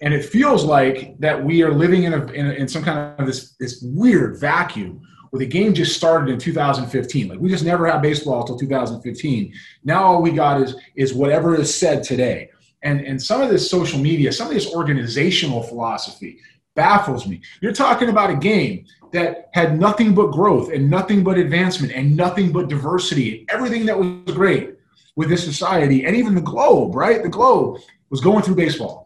And 0.04 0.12
it 0.12 0.22
feels 0.22 0.64
like 0.64 1.18
that 1.18 1.42
we 1.42 1.62
are 1.62 1.72
living 1.72 2.02
in, 2.04 2.12
a, 2.12 2.26
in, 2.26 2.50
in 2.50 2.68
some 2.68 2.84
kind 2.84 3.18
of 3.18 3.26
this, 3.26 3.52
this 3.58 3.82
weird 3.82 4.38
vacuum 4.38 5.00
where 5.30 5.38
the 5.38 5.46
game 5.46 5.72
just 5.72 5.96
started 5.96 6.30
in 6.30 6.38
2015. 6.38 7.26
Like 7.26 7.38
we 7.40 7.48
just 7.48 7.64
never 7.64 7.90
had 7.90 8.02
baseball 8.02 8.42
until 8.42 8.58
2015. 8.58 9.54
Now 9.82 10.04
all 10.04 10.22
we 10.22 10.30
got 10.30 10.60
is 10.60 10.76
is 10.94 11.14
whatever 11.14 11.58
is 11.58 11.74
said 11.74 12.02
today. 12.02 12.50
And 12.82 13.00
and 13.00 13.20
some 13.20 13.40
of 13.40 13.48
this 13.48 13.68
social 13.68 13.98
media, 13.98 14.30
some 14.30 14.48
of 14.48 14.54
this 14.54 14.72
organizational 14.74 15.62
philosophy 15.62 16.38
baffles 16.74 17.26
me. 17.26 17.40
You're 17.62 17.72
talking 17.72 18.10
about 18.10 18.28
a 18.28 18.36
game 18.36 18.84
that 19.12 19.48
had 19.54 19.80
nothing 19.80 20.14
but 20.14 20.32
growth 20.32 20.70
and 20.70 20.90
nothing 20.90 21.24
but 21.24 21.38
advancement 21.38 21.94
and 21.94 22.14
nothing 22.14 22.52
but 22.52 22.68
diversity 22.68 23.40
and 23.40 23.50
everything 23.50 23.86
that 23.86 23.98
was 23.98 24.34
great 24.34 24.74
with 25.16 25.30
this 25.30 25.44
society 25.44 26.04
and 26.04 26.14
even 26.14 26.34
the 26.34 26.42
globe, 26.42 26.94
right? 26.94 27.22
The 27.22 27.28
globe 27.30 27.80
was 28.10 28.20
going 28.20 28.42
through 28.42 28.56
baseball. 28.56 29.03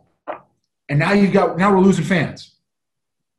And 0.88 0.98
now 0.98 1.12
you've 1.12 1.32
got 1.32 1.58
now 1.58 1.72
we're 1.72 1.80
losing 1.80 2.04
fans. 2.04 2.54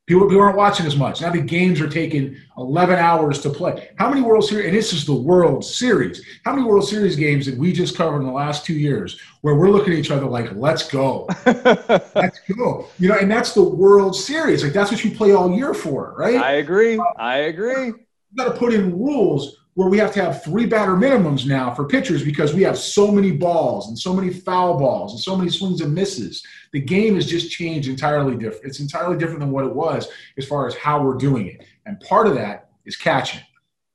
People, 0.10 0.28
people 0.28 0.42
aren't 0.42 0.58
watching 0.58 0.88
as 0.88 0.96
much. 0.96 1.22
Now 1.22 1.30
the 1.30 1.40
games 1.40 1.80
are 1.80 1.88
taking 1.88 2.36
11 2.58 2.98
hours 2.98 3.42
to 3.42 3.50
play. 3.52 3.92
How 4.00 4.10
many 4.10 4.24
World 4.24 4.44
Series, 4.44 4.66
and 4.66 4.76
this 4.76 4.92
is 4.92 5.06
the 5.06 5.14
World 5.14 5.64
Series, 5.64 6.26
how 6.46 6.56
many 6.56 6.66
World 6.66 6.88
Series 6.88 7.16
games 7.16 7.46
did 7.46 7.60
we 7.60 7.72
just 7.72 7.96
cover 7.96 8.20
in 8.20 8.26
the 8.26 8.32
last 8.32 8.66
two 8.66 8.74
years 8.74 9.20
where 9.42 9.54
we're 9.54 9.70
looking 9.70 9.94
at 9.94 10.00
each 10.00 10.10
other 10.10 10.26
like, 10.26 10.52
let's 10.56 10.90
go. 10.90 11.28
let's 11.46 12.40
go. 12.58 12.88
You 12.98 13.10
know, 13.10 13.20
and 13.20 13.30
that's 13.30 13.54
the 13.54 13.62
World 13.62 14.16
Series. 14.16 14.64
Like 14.64 14.74
that's 14.74 14.90
what 14.90 15.04
you 15.04 15.12
play 15.12 15.34
all 15.34 15.56
year 15.56 15.76
for, 15.76 16.16
right? 16.18 16.38
I 16.38 16.54
agree. 16.54 16.98
Uh, 16.98 17.04
I 17.20 17.36
agree. 17.42 17.90
You 17.90 18.00
got 18.36 18.46
to 18.46 18.58
put 18.58 18.74
in 18.74 18.98
rules 18.98 19.58
where 19.80 19.88
we 19.88 19.98
have 19.98 20.12
to 20.12 20.22
have 20.22 20.44
three 20.44 20.66
batter 20.66 20.92
minimums 20.92 21.48
now 21.48 21.74
for 21.74 21.86
pitchers 21.86 22.22
because 22.22 22.54
we 22.54 22.62
have 22.62 22.78
so 22.78 23.10
many 23.10 23.32
balls 23.32 23.88
and 23.88 23.98
so 23.98 24.14
many 24.14 24.30
foul 24.30 24.78
balls 24.78 25.14
and 25.14 25.22
so 25.22 25.38
many 25.38 25.50
swings 25.50 25.80
and 25.80 25.96
misses. 25.96 26.46
The 26.74 26.82
game 26.82 27.16
has 27.16 27.26
just 27.26 27.50
changed 27.50 27.88
entirely 27.88 28.36
different. 28.36 28.66
It's 28.66 28.82
entirely 28.82 29.18
different 29.18 29.40
than 29.40 29.52
what 29.52 29.64
it 29.64 29.74
was 29.74 30.10
as 30.38 30.46
far 30.46 30.68
as 30.68 30.76
how 30.76 31.02
we're 31.02 31.16
doing 31.16 31.48
it. 31.48 31.66
And 31.86 31.98
part 32.02 32.28
of 32.28 32.36
that 32.36 32.72
is 32.84 32.98
catching. 32.98 33.40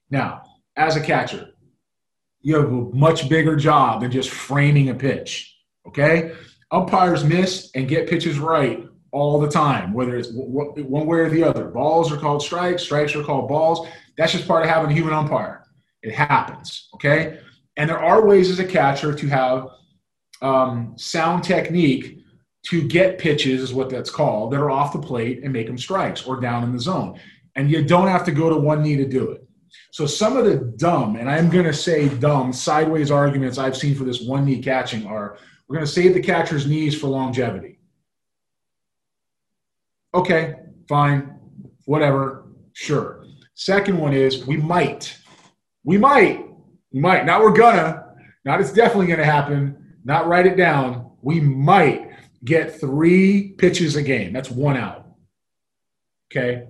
Now, 0.08 0.44
as 0.74 0.96
a 0.96 1.02
catcher, 1.02 1.50
you 2.40 2.56
have 2.56 2.72
a 2.72 2.96
much 2.96 3.28
bigger 3.28 3.54
job 3.54 4.00
than 4.00 4.10
just 4.10 4.30
framing 4.30 4.88
a 4.88 4.94
pitch. 4.94 5.54
Okay? 5.86 6.32
Umpires 6.70 7.24
miss 7.24 7.70
and 7.74 7.90
get 7.90 8.08
pitches 8.08 8.38
right 8.38 8.88
all 9.12 9.38
the 9.38 9.50
time, 9.50 9.92
whether 9.92 10.16
it's 10.16 10.30
one 10.32 11.06
way 11.06 11.18
or 11.18 11.28
the 11.28 11.44
other. 11.44 11.66
Balls 11.66 12.10
are 12.10 12.16
called 12.16 12.42
strikes, 12.42 12.84
strikes 12.84 13.14
are 13.14 13.22
called 13.22 13.50
balls. 13.50 13.86
That's 14.16 14.32
just 14.32 14.48
part 14.48 14.62
of 14.62 14.70
having 14.70 14.90
a 14.90 14.94
human 14.94 15.12
umpire. 15.12 15.63
It 16.04 16.14
happens, 16.14 16.88
okay? 16.94 17.40
And 17.78 17.88
there 17.88 17.99
are 17.99 18.26
ways 18.26 18.50
as 18.50 18.58
a 18.58 18.64
catcher 18.64 19.14
to 19.14 19.26
have 19.28 19.68
um, 20.42 20.94
sound 20.96 21.42
technique 21.42 22.18
to 22.66 22.87
get 22.87 23.18
pitches, 23.18 23.62
is 23.62 23.75
what 23.75 23.88
that's 23.88 24.11
called, 24.11 24.52
that 24.52 24.61
are 24.61 24.70
off 24.70 24.92
the 24.92 24.99
plate 24.99 25.42
and 25.42 25.52
make 25.52 25.66
them 25.66 25.78
strikes 25.78 26.26
or 26.26 26.40
down 26.40 26.62
in 26.62 26.73
the 26.73 26.78
zone. 26.78 27.18
And 27.56 27.70
you 27.70 27.82
don't 27.82 28.08
have 28.08 28.25
to 28.26 28.32
go 28.32 28.50
to 28.50 28.56
one 28.56 28.82
knee 28.82 28.96
to 28.96 29.06
do 29.06 29.30
it. 29.30 29.49
So 29.92 30.06
some 30.06 30.37
of 30.37 30.44
the 30.44 30.56
dumb, 30.76 31.17
and 31.17 31.28
I'm 31.28 31.49
going 31.49 31.64
to 31.64 31.73
say 31.73 32.08
dumb, 32.08 32.52
sideways 32.52 33.10
arguments 33.10 33.56
I've 33.56 33.76
seen 33.76 33.95
for 33.95 34.04
this 34.04 34.21
one 34.21 34.45
knee 34.45 34.62
catching 34.62 35.06
are 35.06 35.38
we're 35.67 35.76
going 35.76 35.86
to 35.86 35.93
save 35.93 36.12
the 36.12 36.21
catcher's 36.21 36.67
knees 36.67 36.99
for 36.99 37.06
longevity. 37.06 37.78
Okay, 40.12 40.56
fine, 40.86 41.38
whatever, 41.86 42.47
sure. 42.75 43.25
Second 43.54 43.99
one 43.99 44.12
is 44.12 44.47
we 44.47 44.56
might. 44.56 45.17
We 45.84 45.99
might. 45.99 46.47
We 46.92 47.00
might. 47.00 47.26
Not 47.26 47.42
we're 47.42 47.52
gonna. 47.52 48.14
Not 48.44 48.60
it's 48.60 48.73
definitely 48.73 49.06
gonna 49.06 49.25
happen. 49.25 49.97
Not 50.04 50.26
write 50.26 50.47
it 50.47 50.56
down. 50.56 51.12
We 51.23 51.40
might 51.40 52.10
get 52.44 52.78
three 52.78 53.52
pitches 53.52 53.97
a 53.97 54.02
game. 54.02 54.32
That's 54.32 54.50
one 54.50 54.76
out. 54.76 55.06
Okay. 56.30 56.66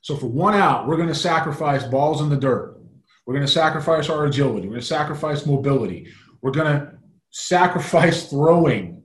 So 0.00 0.16
for 0.16 0.26
one 0.26 0.54
out, 0.54 0.86
we're 0.86 0.96
to 1.08 1.14
sacrifice 1.14 1.84
balls 1.84 2.20
in 2.20 2.28
the 2.28 2.36
dirt. 2.36 2.80
We're 3.26 3.34
to 3.46 3.52
sacrifice 3.52 4.08
our 4.08 4.26
agility. 4.26 4.68
We're 4.68 4.76
to 4.76 4.82
sacrifice 4.82 5.46
mobility. 5.46 6.08
We're 6.40 6.52
to 6.66 6.98
sacrifice 7.30 8.28
throwing. 8.28 9.04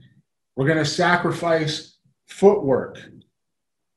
We're 0.55 0.65
to 0.77 0.85
sacrifice 0.85 1.97
footwork 2.27 2.99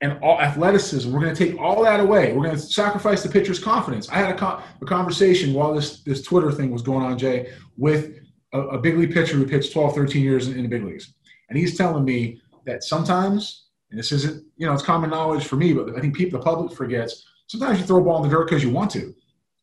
and 0.01 0.19
all 0.23 0.41
athleticism. 0.41 1.13
We're 1.13 1.21
going 1.21 1.35
to 1.35 1.47
take 1.47 1.61
all 1.61 1.83
that 1.85 2.01
away. 2.01 2.33
We're 2.33 2.45
going 2.45 2.57
to 2.57 2.63
sacrifice 2.63 3.23
the 3.23 3.29
pitcher's 3.29 3.59
confidence. 3.59 4.09
I 4.09 4.17
had 4.17 4.41
a, 4.41 4.65
a 4.81 4.87
conversation 4.87 5.53
while 5.53 5.75
this, 5.75 6.01
this 6.01 6.23
Twitter 6.23 6.51
thing 6.51 6.71
was 6.71 6.83
going 6.83 7.05
on, 7.05 7.19
Jay, 7.19 7.53
with 7.77 8.19
a, 8.53 8.61
a 8.61 8.79
big 8.79 8.97
league 8.97 9.13
pitcher 9.13 9.37
who 9.37 9.47
pitched 9.47 9.73
12, 9.73 9.95
13 9.95 10.23
years 10.23 10.49
in, 10.49 10.57
in 10.57 10.63
the 10.63 10.69
big 10.69 10.85
leagues. 10.85 11.13
And 11.49 11.59
he's 11.59 11.77
telling 11.77 12.05
me 12.05 12.41
that 12.65 12.83
sometimes, 12.83 13.67
and 13.91 13.99
this 13.99 14.13
isn't, 14.13 14.45
you 14.57 14.67
know, 14.67 14.73
it's 14.73 14.83
common 14.83 15.11
knowledge 15.11 15.45
for 15.45 15.57
me, 15.57 15.73
but 15.73 15.97
I 15.97 16.01
think 16.01 16.17
people, 16.17 16.39
the 16.39 16.45
public 16.45 16.73
forgets, 16.73 17.27
sometimes 17.49 17.79
you 17.79 17.85
throw 17.85 17.99
a 17.99 18.05
ball 18.05 18.23
in 18.23 18.31
the 18.31 18.35
dirt 18.35 18.49
because 18.49 18.63
you 18.63 18.71
want 18.71 18.91
to. 18.93 19.15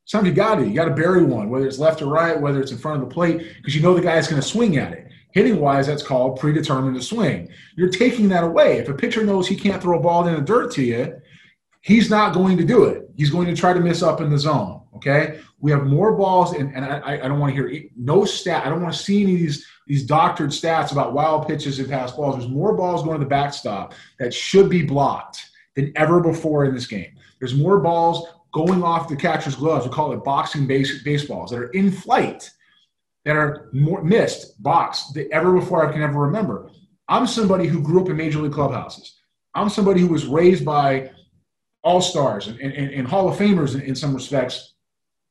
Sometimes 0.05 0.29
you 0.29 0.35
got 0.35 0.55
to. 0.55 0.67
You 0.67 0.73
got 0.73 0.85
to 0.85 0.93
bury 0.93 1.23
one, 1.23 1.49
whether 1.49 1.67
it's 1.67 1.79
left 1.79 2.01
or 2.01 2.07
right, 2.07 2.39
whether 2.39 2.61
it's 2.61 2.71
in 2.71 2.77
front 2.77 3.01
of 3.01 3.09
the 3.09 3.13
plate, 3.13 3.55
because 3.57 3.75
you 3.75 3.81
know 3.81 3.93
the 3.93 4.01
guy's 4.01 4.27
going 4.27 4.41
to 4.41 4.47
swing 4.47 4.77
at 4.77 4.93
it. 4.93 5.06
Hitting 5.37 5.59
wise, 5.59 5.85
that's 5.85 6.01
called 6.01 6.39
predetermined 6.39 6.95
to 6.95 7.01
swing. 7.03 7.49
You're 7.75 7.89
taking 7.89 8.27
that 8.29 8.43
away. 8.43 8.79
If 8.79 8.89
a 8.89 8.93
pitcher 8.95 9.23
knows 9.23 9.47
he 9.47 9.55
can't 9.55 9.79
throw 9.79 9.99
a 9.99 10.01
ball 10.01 10.27
in 10.27 10.33
the 10.33 10.41
dirt 10.41 10.71
to 10.71 10.83
you, 10.83 11.15
he's 11.81 12.09
not 12.09 12.33
going 12.33 12.57
to 12.57 12.63
do 12.63 12.85
it. 12.85 13.07
He's 13.15 13.29
going 13.29 13.45
to 13.45 13.55
try 13.55 13.71
to 13.71 13.79
miss 13.79 14.01
up 14.01 14.19
in 14.19 14.31
the 14.31 14.39
zone. 14.39 14.81
Okay. 14.95 15.39
We 15.59 15.69
have 15.69 15.85
more 15.85 16.17
balls, 16.17 16.53
and, 16.53 16.73
and 16.73 16.83
I, 16.83 17.19
I 17.23 17.27
don't 17.27 17.37
want 17.37 17.55
to 17.55 17.69
hear 17.69 17.83
no 17.95 18.25
stat. 18.25 18.65
I 18.65 18.69
don't 18.69 18.81
want 18.81 18.95
to 18.95 18.99
see 18.99 19.21
any 19.21 19.33
of 19.35 19.39
these 19.39 19.67
these 19.85 20.07
doctored 20.07 20.49
stats 20.49 20.91
about 20.91 21.13
wild 21.13 21.47
pitches 21.47 21.77
and 21.77 21.87
pass 21.87 22.13
balls. 22.13 22.37
There's 22.37 22.49
more 22.49 22.75
balls 22.75 23.03
going 23.03 23.19
to 23.19 23.23
the 23.23 23.29
backstop 23.29 23.93
that 24.17 24.33
should 24.33 24.71
be 24.71 24.81
blocked 24.81 25.51
than 25.75 25.93
ever 25.95 26.19
before 26.19 26.65
in 26.65 26.73
this 26.73 26.87
game. 26.87 27.15
There's 27.37 27.53
more 27.53 27.79
balls 27.79 28.27
going 28.55 28.81
off 28.81 29.07
the 29.07 29.15
catcher's 29.15 29.53
gloves. 29.53 29.85
We 29.85 29.93
call 29.93 30.13
it 30.13 30.23
boxing 30.23 30.65
base, 30.65 31.03
baseballs 31.03 31.51
that 31.51 31.59
are 31.59 31.69
in 31.73 31.91
flight 31.91 32.49
that 33.27 33.35
are 33.35 33.69
more 33.73 34.01
missed, 34.01 34.61
boxed, 34.63 35.13
that 35.13 35.29
ever 35.31 35.51
before 35.51 35.85
I 35.85 35.91
can 35.91 36.01
ever 36.01 36.17
remember. 36.17 36.71
I'm 37.09 37.27
somebody 37.27 37.67
who 37.67 37.81
grew 37.81 38.01
up 38.01 38.09
in 38.09 38.15
major 38.15 38.39
league 38.39 38.53
clubhouses. 38.53 39.17
I'm 39.53 39.67
somebody 39.67 39.99
who 39.99 40.07
was 40.07 40.25
raised 40.25 40.63
by 40.63 41.11
all 41.83 41.99
stars 41.99 42.47
and, 42.47 42.57
and, 42.61 42.73
and 42.73 43.05
Hall 43.05 43.27
of 43.27 43.37
Famers 43.37 43.75
in, 43.75 43.81
in 43.81 43.95
some 43.95 44.13
respects 44.13 44.75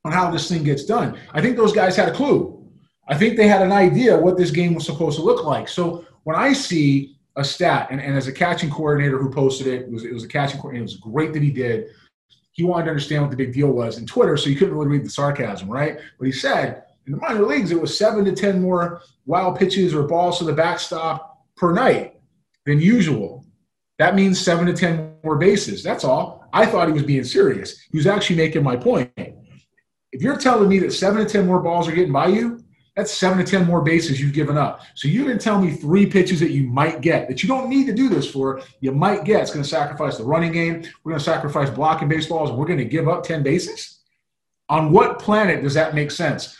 on 0.04 0.12
how 0.12 0.30
this 0.30 0.46
thing 0.46 0.62
gets 0.62 0.84
done. 0.84 1.18
I 1.32 1.40
think 1.40 1.56
those 1.56 1.72
guys 1.72 1.96
had 1.96 2.10
a 2.10 2.12
clue. 2.12 2.70
I 3.08 3.16
think 3.16 3.38
they 3.38 3.48
had 3.48 3.62
an 3.62 3.72
idea 3.72 4.18
what 4.18 4.36
this 4.36 4.50
game 4.50 4.74
was 4.74 4.84
supposed 4.84 5.16
to 5.16 5.24
look 5.24 5.44
like. 5.44 5.66
So 5.66 6.04
when 6.24 6.36
I 6.36 6.52
see 6.52 7.16
a 7.36 7.44
stat, 7.44 7.88
and, 7.90 7.98
and 8.00 8.14
as 8.14 8.26
a 8.26 8.32
catching 8.32 8.68
coordinator 8.68 9.18
who 9.18 9.30
posted 9.30 9.68
it, 9.68 9.82
it 9.82 9.90
was, 9.90 10.04
it 10.04 10.12
was 10.12 10.24
a 10.24 10.28
catching 10.28 10.60
coordinator, 10.60 10.82
it 10.82 10.92
was 10.92 10.96
great 10.96 11.32
that 11.32 11.42
he 11.42 11.50
did. 11.50 11.86
He 12.52 12.62
wanted 12.62 12.84
to 12.84 12.90
understand 12.90 13.22
what 13.22 13.30
the 13.30 13.36
big 13.36 13.54
deal 13.54 13.68
was 13.68 13.96
in 13.96 14.06
Twitter, 14.06 14.36
so 14.36 14.50
you 14.50 14.56
couldn't 14.56 14.74
really 14.74 14.88
read 14.88 15.04
the 15.04 15.10
sarcasm, 15.10 15.70
right? 15.70 15.98
But 16.18 16.26
he 16.26 16.32
said, 16.32 16.84
in 17.06 17.12
the 17.12 17.18
minor 17.18 17.44
leagues, 17.44 17.70
it 17.70 17.80
was 17.80 17.96
seven 17.96 18.24
to 18.24 18.32
10 18.32 18.60
more 18.60 19.00
wild 19.26 19.58
pitches 19.58 19.94
or 19.94 20.02
balls 20.02 20.38
to 20.38 20.44
the 20.44 20.52
backstop 20.52 21.44
per 21.56 21.72
night 21.72 22.14
than 22.64 22.80
usual. 22.80 23.44
That 23.98 24.14
means 24.14 24.40
seven 24.40 24.66
to 24.66 24.74
10 24.74 25.14
more 25.24 25.36
bases. 25.36 25.82
That's 25.82 26.04
all. 26.04 26.48
I 26.52 26.66
thought 26.66 26.88
he 26.88 26.92
was 26.92 27.02
being 27.02 27.24
serious. 27.24 27.80
He 27.90 27.96
was 27.96 28.06
actually 28.06 28.36
making 28.36 28.62
my 28.62 28.76
point. 28.76 29.10
If 30.12 30.22
you're 30.22 30.38
telling 30.38 30.68
me 30.68 30.78
that 30.80 30.92
seven 30.92 31.24
to 31.24 31.30
10 31.30 31.46
more 31.46 31.60
balls 31.60 31.88
are 31.88 31.92
getting 31.92 32.12
by 32.12 32.28
you, 32.28 32.62
that's 32.96 33.12
seven 33.12 33.38
to 33.38 33.44
10 33.44 33.66
more 33.66 33.82
bases 33.82 34.18
you've 34.18 34.32
given 34.32 34.56
up. 34.56 34.80
So 34.94 35.06
you 35.06 35.26
can 35.26 35.38
tell 35.38 35.60
me 35.60 35.70
three 35.70 36.06
pitches 36.06 36.40
that 36.40 36.50
you 36.50 36.64
might 36.64 37.02
get 37.02 37.28
that 37.28 37.42
you 37.42 37.48
don't 37.48 37.68
need 37.68 37.86
to 37.86 37.92
do 37.92 38.08
this 38.08 38.30
for. 38.30 38.62
You 38.80 38.92
might 38.92 39.24
get. 39.24 39.42
It's 39.42 39.50
going 39.50 39.62
to 39.62 39.68
sacrifice 39.68 40.16
the 40.16 40.24
running 40.24 40.52
game. 40.52 40.82
We're 41.04 41.12
going 41.12 41.18
to 41.18 41.24
sacrifice 41.24 41.68
blocking 41.68 42.08
baseballs, 42.08 42.48
and 42.48 42.58
we're 42.58 42.66
going 42.66 42.78
to 42.78 42.86
give 42.86 43.06
up 43.06 43.22
10 43.22 43.42
bases? 43.42 44.00
On 44.70 44.90
what 44.90 45.18
planet 45.18 45.62
does 45.62 45.74
that 45.74 45.94
make 45.94 46.10
sense? 46.10 46.56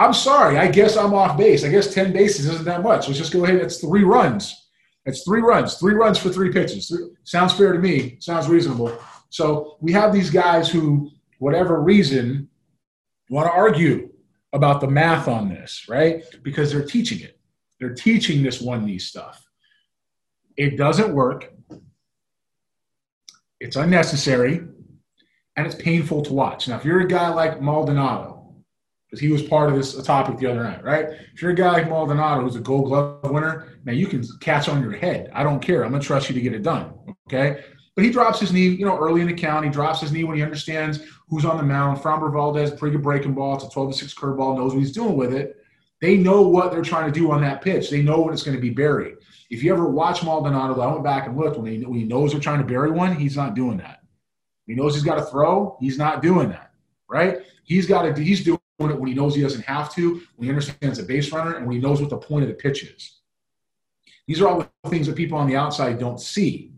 I'm 0.00 0.14
sorry. 0.14 0.56
I 0.56 0.66
guess 0.66 0.96
I'm 0.96 1.12
off 1.12 1.36
base. 1.36 1.62
I 1.62 1.68
guess 1.68 1.92
10 1.92 2.14
bases 2.14 2.46
isn't 2.46 2.64
that 2.64 2.82
much. 2.82 3.06
Let's 3.06 3.18
just 3.18 3.34
go 3.34 3.44
ahead. 3.44 3.60
That's 3.60 3.82
three 3.82 4.02
runs. 4.02 4.68
That's 5.04 5.22
three 5.24 5.42
runs. 5.42 5.74
Three 5.74 5.92
runs 5.92 6.16
for 6.16 6.30
three 6.30 6.50
pitches. 6.50 6.90
Sounds 7.24 7.52
fair 7.52 7.74
to 7.74 7.78
me. 7.78 8.16
Sounds 8.18 8.48
reasonable. 8.48 8.98
So 9.28 9.76
we 9.82 9.92
have 9.92 10.10
these 10.10 10.30
guys 10.30 10.70
who, 10.70 11.10
whatever 11.38 11.82
reason, 11.82 12.48
want 13.28 13.46
to 13.46 13.52
argue 13.52 14.08
about 14.54 14.80
the 14.80 14.88
math 14.88 15.28
on 15.28 15.50
this, 15.50 15.84
right? 15.86 16.24
Because 16.42 16.72
they're 16.72 16.86
teaching 16.86 17.20
it. 17.20 17.38
They're 17.78 17.94
teaching 17.94 18.42
this 18.42 18.58
one 18.58 18.86
knee 18.86 18.98
stuff. 18.98 19.46
It 20.56 20.78
doesn't 20.78 21.14
work. 21.14 21.52
It's 23.60 23.76
unnecessary 23.76 24.62
and 25.56 25.66
it's 25.66 25.74
painful 25.74 26.22
to 26.22 26.32
watch. 26.32 26.68
Now, 26.68 26.78
if 26.78 26.86
you're 26.86 27.00
a 27.00 27.06
guy 27.06 27.28
like 27.28 27.60
Maldonado, 27.60 28.39
because 29.10 29.20
he 29.20 29.28
was 29.28 29.42
part 29.42 29.68
of 29.68 29.76
this 29.76 30.00
topic 30.04 30.38
the 30.38 30.46
other 30.46 30.62
night, 30.62 30.84
right? 30.84 31.06
If 31.34 31.42
you're 31.42 31.50
a 31.50 31.54
guy 31.54 31.72
like 31.72 31.88
Maldonado 31.88 32.42
who's 32.42 32.54
a 32.54 32.60
Gold 32.60 32.86
Glove 32.86 33.30
winner, 33.30 33.80
now 33.84 33.92
you 33.92 34.06
can 34.06 34.22
catch 34.40 34.68
on 34.68 34.80
your 34.80 34.92
head. 34.92 35.30
I 35.34 35.42
don't 35.42 35.60
care. 35.60 35.84
I'm 35.84 35.90
gonna 35.90 36.02
trust 36.02 36.28
you 36.28 36.34
to 36.34 36.40
get 36.40 36.52
it 36.52 36.62
done. 36.62 36.94
Okay. 37.28 37.64
But 37.96 38.04
he 38.04 38.10
drops 38.10 38.38
his 38.38 38.52
knee, 38.52 38.68
you 38.68 38.86
know, 38.86 38.96
early 38.96 39.20
in 39.20 39.26
the 39.26 39.34
count. 39.34 39.64
He 39.64 39.70
drops 39.70 40.00
his 40.00 40.12
knee 40.12 40.24
when 40.24 40.36
he 40.36 40.42
understands 40.42 41.00
who's 41.28 41.44
on 41.44 41.56
the 41.56 41.62
mound. 41.62 41.98
Framber 41.98 42.32
Valdez, 42.32 42.70
pretty 42.70 42.96
good 42.96 43.02
breaking 43.02 43.34
ball. 43.34 43.56
It's 43.56 43.64
a 43.64 43.70
12 43.70 43.92
to 43.92 43.98
6 43.98 44.14
curveball, 44.14 44.56
knows 44.56 44.72
what 44.72 44.78
he's 44.78 44.92
doing 44.92 45.16
with 45.16 45.34
it. 45.34 45.56
They 46.00 46.16
know 46.16 46.40
what 46.40 46.70
they're 46.70 46.82
trying 46.82 47.12
to 47.12 47.18
do 47.20 47.30
on 47.30 47.42
that 47.42 47.62
pitch. 47.62 47.90
They 47.90 48.00
know 48.00 48.20
when 48.20 48.32
it's 48.32 48.42
going 48.42 48.56
to 48.56 48.60
be 48.60 48.70
buried. 48.70 49.16
If 49.50 49.62
you 49.62 49.72
ever 49.72 49.88
watch 49.88 50.22
Maldonado, 50.22 50.80
I 50.80 50.90
went 50.90 51.04
back 51.04 51.26
and 51.26 51.36
looked 51.36 51.58
when 51.58 51.70
he, 51.70 51.84
when 51.84 51.98
he 51.98 52.04
knows 52.04 52.30
they're 52.30 52.40
trying 52.40 52.60
to 52.60 52.64
bury 52.64 52.90
one, 52.90 53.16
he's 53.16 53.36
not 53.36 53.54
doing 53.54 53.76
that. 53.78 54.00
He 54.66 54.74
knows 54.74 54.94
he's 54.94 55.02
got 55.02 55.16
to 55.16 55.24
throw, 55.24 55.76
he's 55.80 55.98
not 55.98 56.22
doing 56.22 56.48
that, 56.50 56.72
right? 57.08 57.38
He's 57.64 57.86
got 57.86 58.02
to, 58.02 58.22
he's 58.22 58.44
doing 58.44 58.59
when 58.80 59.08
he 59.08 59.14
knows 59.14 59.34
he 59.34 59.42
doesn't 59.42 59.64
have 59.64 59.92
to, 59.94 60.22
when 60.36 60.44
he 60.44 60.48
understands 60.48 60.98
a 60.98 61.02
base 61.02 61.32
runner, 61.32 61.54
and 61.54 61.66
when 61.66 61.76
he 61.76 61.82
knows 61.82 62.00
what 62.00 62.10
the 62.10 62.16
point 62.16 62.42
of 62.42 62.48
the 62.48 62.54
pitch 62.54 62.84
is. 62.84 63.20
These 64.26 64.40
are 64.40 64.48
all 64.48 64.66
the 64.82 64.90
things 64.90 65.06
that 65.06 65.16
people 65.16 65.36
on 65.36 65.46
the 65.46 65.56
outside 65.56 65.98
don't 65.98 66.20
see. 66.20 66.72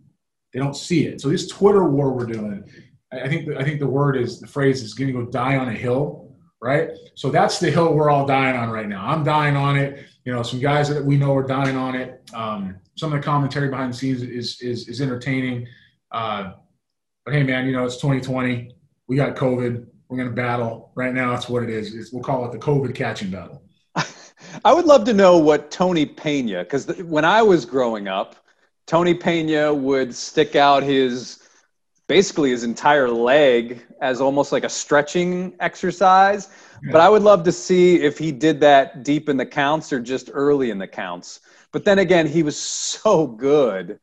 They 0.52 0.60
don't 0.60 0.76
see 0.76 1.06
it. 1.06 1.20
So 1.20 1.28
this 1.28 1.48
Twitter 1.48 1.84
war 1.84 2.12
we're 2.12 2.26
doing, 2.26 2.64
I 3.12 3.28
think 3.28 3.48
I 3.56 3.62
think 3.62 3.78
the 3.78 3.86
word 3.86 4.16
is 4.16 4.40
the 4.40 4.46
phrase 4.46 4.82
is 4.82 4.94
going 4.94 5.12
to 5.12 5.24
go 5.24 5.26
die 5.26 5.56
on 5.56 5.68
a 5.68 5.72
hill, 5.72 6.34
right? 6.60 6.90
So 7.14 7.30
that's 7.30 7.58
the 7.58 7.70
hill 7.70 7.94
we're 7.94 8.10
all 8.10 8.26
dying 8.26 8.56
on 8.56 8.70
right 8.70 8.88
now. 8.88 9.06
I'm 9.06 9.22
dying 9.22 9.56
on 9.56 9.76
it. 9.76 10.06
You 10.24 10.32
know, 10.32 10.42
some 10.42 10.60
guys 10.60 10.88
that 10.88 11.04
we 11.04 11.16
know 11.16 11.34
are 11.36 11.42
dying 11.42 11.76
on 11.76 11.94
it. 11.94 12.22
Um, 12.32 12.76
some 12.96 13.12
of 13.12 13.18
the 13.18 13.24
commentary 13.24 13.68
behind 13.68 13.92
the 13.92 13.96
scenes 13.96 14.22
is 14.22 14.60
is, 14.60 14.88
is 14.88 15.00
entertaining. 15.00 15.66
Uh, 16.10 16.52
but 17.24 17.34
hey, 17.34 17.42
man, 17.42 17.66
you 17.66 17.72
know 17.72 17.84
it's 17.84 17.96
2020. 17.96 18.74
We 19.08 19.16
got 19.16 19.36
COVID. 19.36 19.86
We're 20.12 20.18
going 20.18 20.28
to 20.28 20.36
battle 20.36 20.92
right 20.94 21.14
now. 21.14 21.30
That's 21.30 21.48
what 21.48 21.62
it 21.62 21.70
is. 21.70 21.94
It's, 21.94 22.12
we'll 22.12 22.22
call 22.22 22.44
it 22.44 22.52
the 22.52 22.58
COVID 22.58 22.94
catching 22.94 23.30
battle. 23.30 23.62
I 24.62 24.74
would 24.74 24.84
love 24.84 25.04
to 25.04 25.14
know 25.14 25.38
what 25.38 25.70
Tony 25.70 26.04
Pena, 26.04 26.64
because 26.64 26.86
when 26.98 27.24
I 27.24 27.40
was 27.40 27.64
growing 27.64 28.08
up, 28.08 28.36
Tony 28.86 29.14
Pena 29.14 29.72
would 29.72 30.14
stick 30.14 30.54
out 30.54 30.82
his 30.82 31.38
basically 32.08 32.50
his 32.50 32.62
entire 32.62 33.08
leg 33.08 33.86
as 34.02 34.20
almost 34.20 34.52
like 34.52 34.64
a 34.64 34.68
stretching 34.68 35.54
exercise. 35.60 36.50
Yeah. 36.84 36.92
But 36.92 37.00
I 37.00 37.08
would 37.08 37.22
love 37.22 37.42
to 37.44 37.52
see 37.52 38.02
if 38.02 38.18
he 38.18 38.32
did 38.32 38.60
that 38.60 39.04
deep 39.04 39.30
in 39.30 39.38
the 39.38 39.46
counts 39.46 39.94
or 39.94 40.00
just 40.00 40.28
early 40.30 40.68
in 40.68 40.76
the 40.76 40.86
counts. 40.86 41.40
But 41.72 41.86
then 41.86 41.98
again, 41.98 42.26
he 42.26 42.42
was 42.42 42.58
so 42.58 43.26
good 43.26 43.98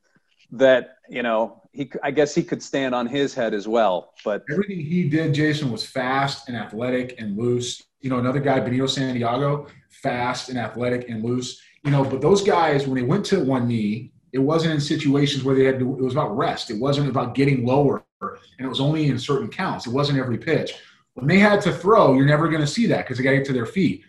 that, 0.54 0.96
you 1.08 1.22
know, 1.22 1.59
he 1.72 1.92
I 2.04 2.12
guess 2.12 2.34
he 2.34 2.44
could 2.44 2.62
stand 2.62 2.96
on 2.96 3.08
his 3.08 3.34
head 3.34 3.54
as 3.54 3.68
well. 3.68 4.14
But 4.24 4.44
everything 4.52 4.80
he 4.80 5.08
did, 5.10 5.34
Jason, 5.34 5.72
was 5.72 5.86
fast 5.86 6.48
and 6.50 6.58
athletic 6.58 7.20
and 7.20 7.38
loose. 7.38 7.84
You 8.02 8.10
know, 8.10 8.20
another 8.20 8.40
guy, 8.40 8.60
Benito 8.60 8.88
Santiago, 8.88 9.68
fast 9.90 10.50
and 10.50 10.58
athletic 10.58 11.10
and 11.10 11.24
loose. 11.24 11.62
You 11.84 11.92
know, 11.92 12.04
but 12.04 12.22
those 12.22 12.42
guys, 12.42 12.88
when 12.88 12.96
they 12.96 13.06
went 13.06 13.26
to 13.28 13.44
one 13.44 13.68
knee, 13.68 14.12
it 14.34 14.40
wasn't 14.40 14.74
in 14.74 14.80
situations 14.80 15.44
where 15.44 15.56
they 15.56 15.64
had 15.64 15.80
to, 15.80 15.98
it 15.98 16.02
was 16.02 16.14
about 16.14 16.36
rest. 16.38 16.70
It 16.70 16.80
wasn't 16.80 17.10
about 17.10 17.36
getting 17.36 17.66
lower, 17.66 18.04
and 18.22 18.38
it 18.60 18.68
was 18.68 18.80
only 18.80 19.08
in 19.08 19.18
certain 19.18 19.48
counts. 19.48 19.88
It 19.88 19.94
wasn't 19.94 20.20
every 20.20 20.38
pitch. 20.38 20.74
When 21.14 21.28
they 21.28 21.40
had 21.40 21.62
to 21.62 21.74
throw, 21.74 22.14
you're 22.14 22.26
never 22.26 22.48
going 22.48 22.62
to 22.62 22.68
see 22.68 22.86
that 22.88 23.06
because 23.06 23.18
they 23.18 23.24
got 23.24 23.32
to 23.32 23.38
get 23.38 23.46
to 23.48 23.54
their 23.54 23.66
feet. 23.66 24.04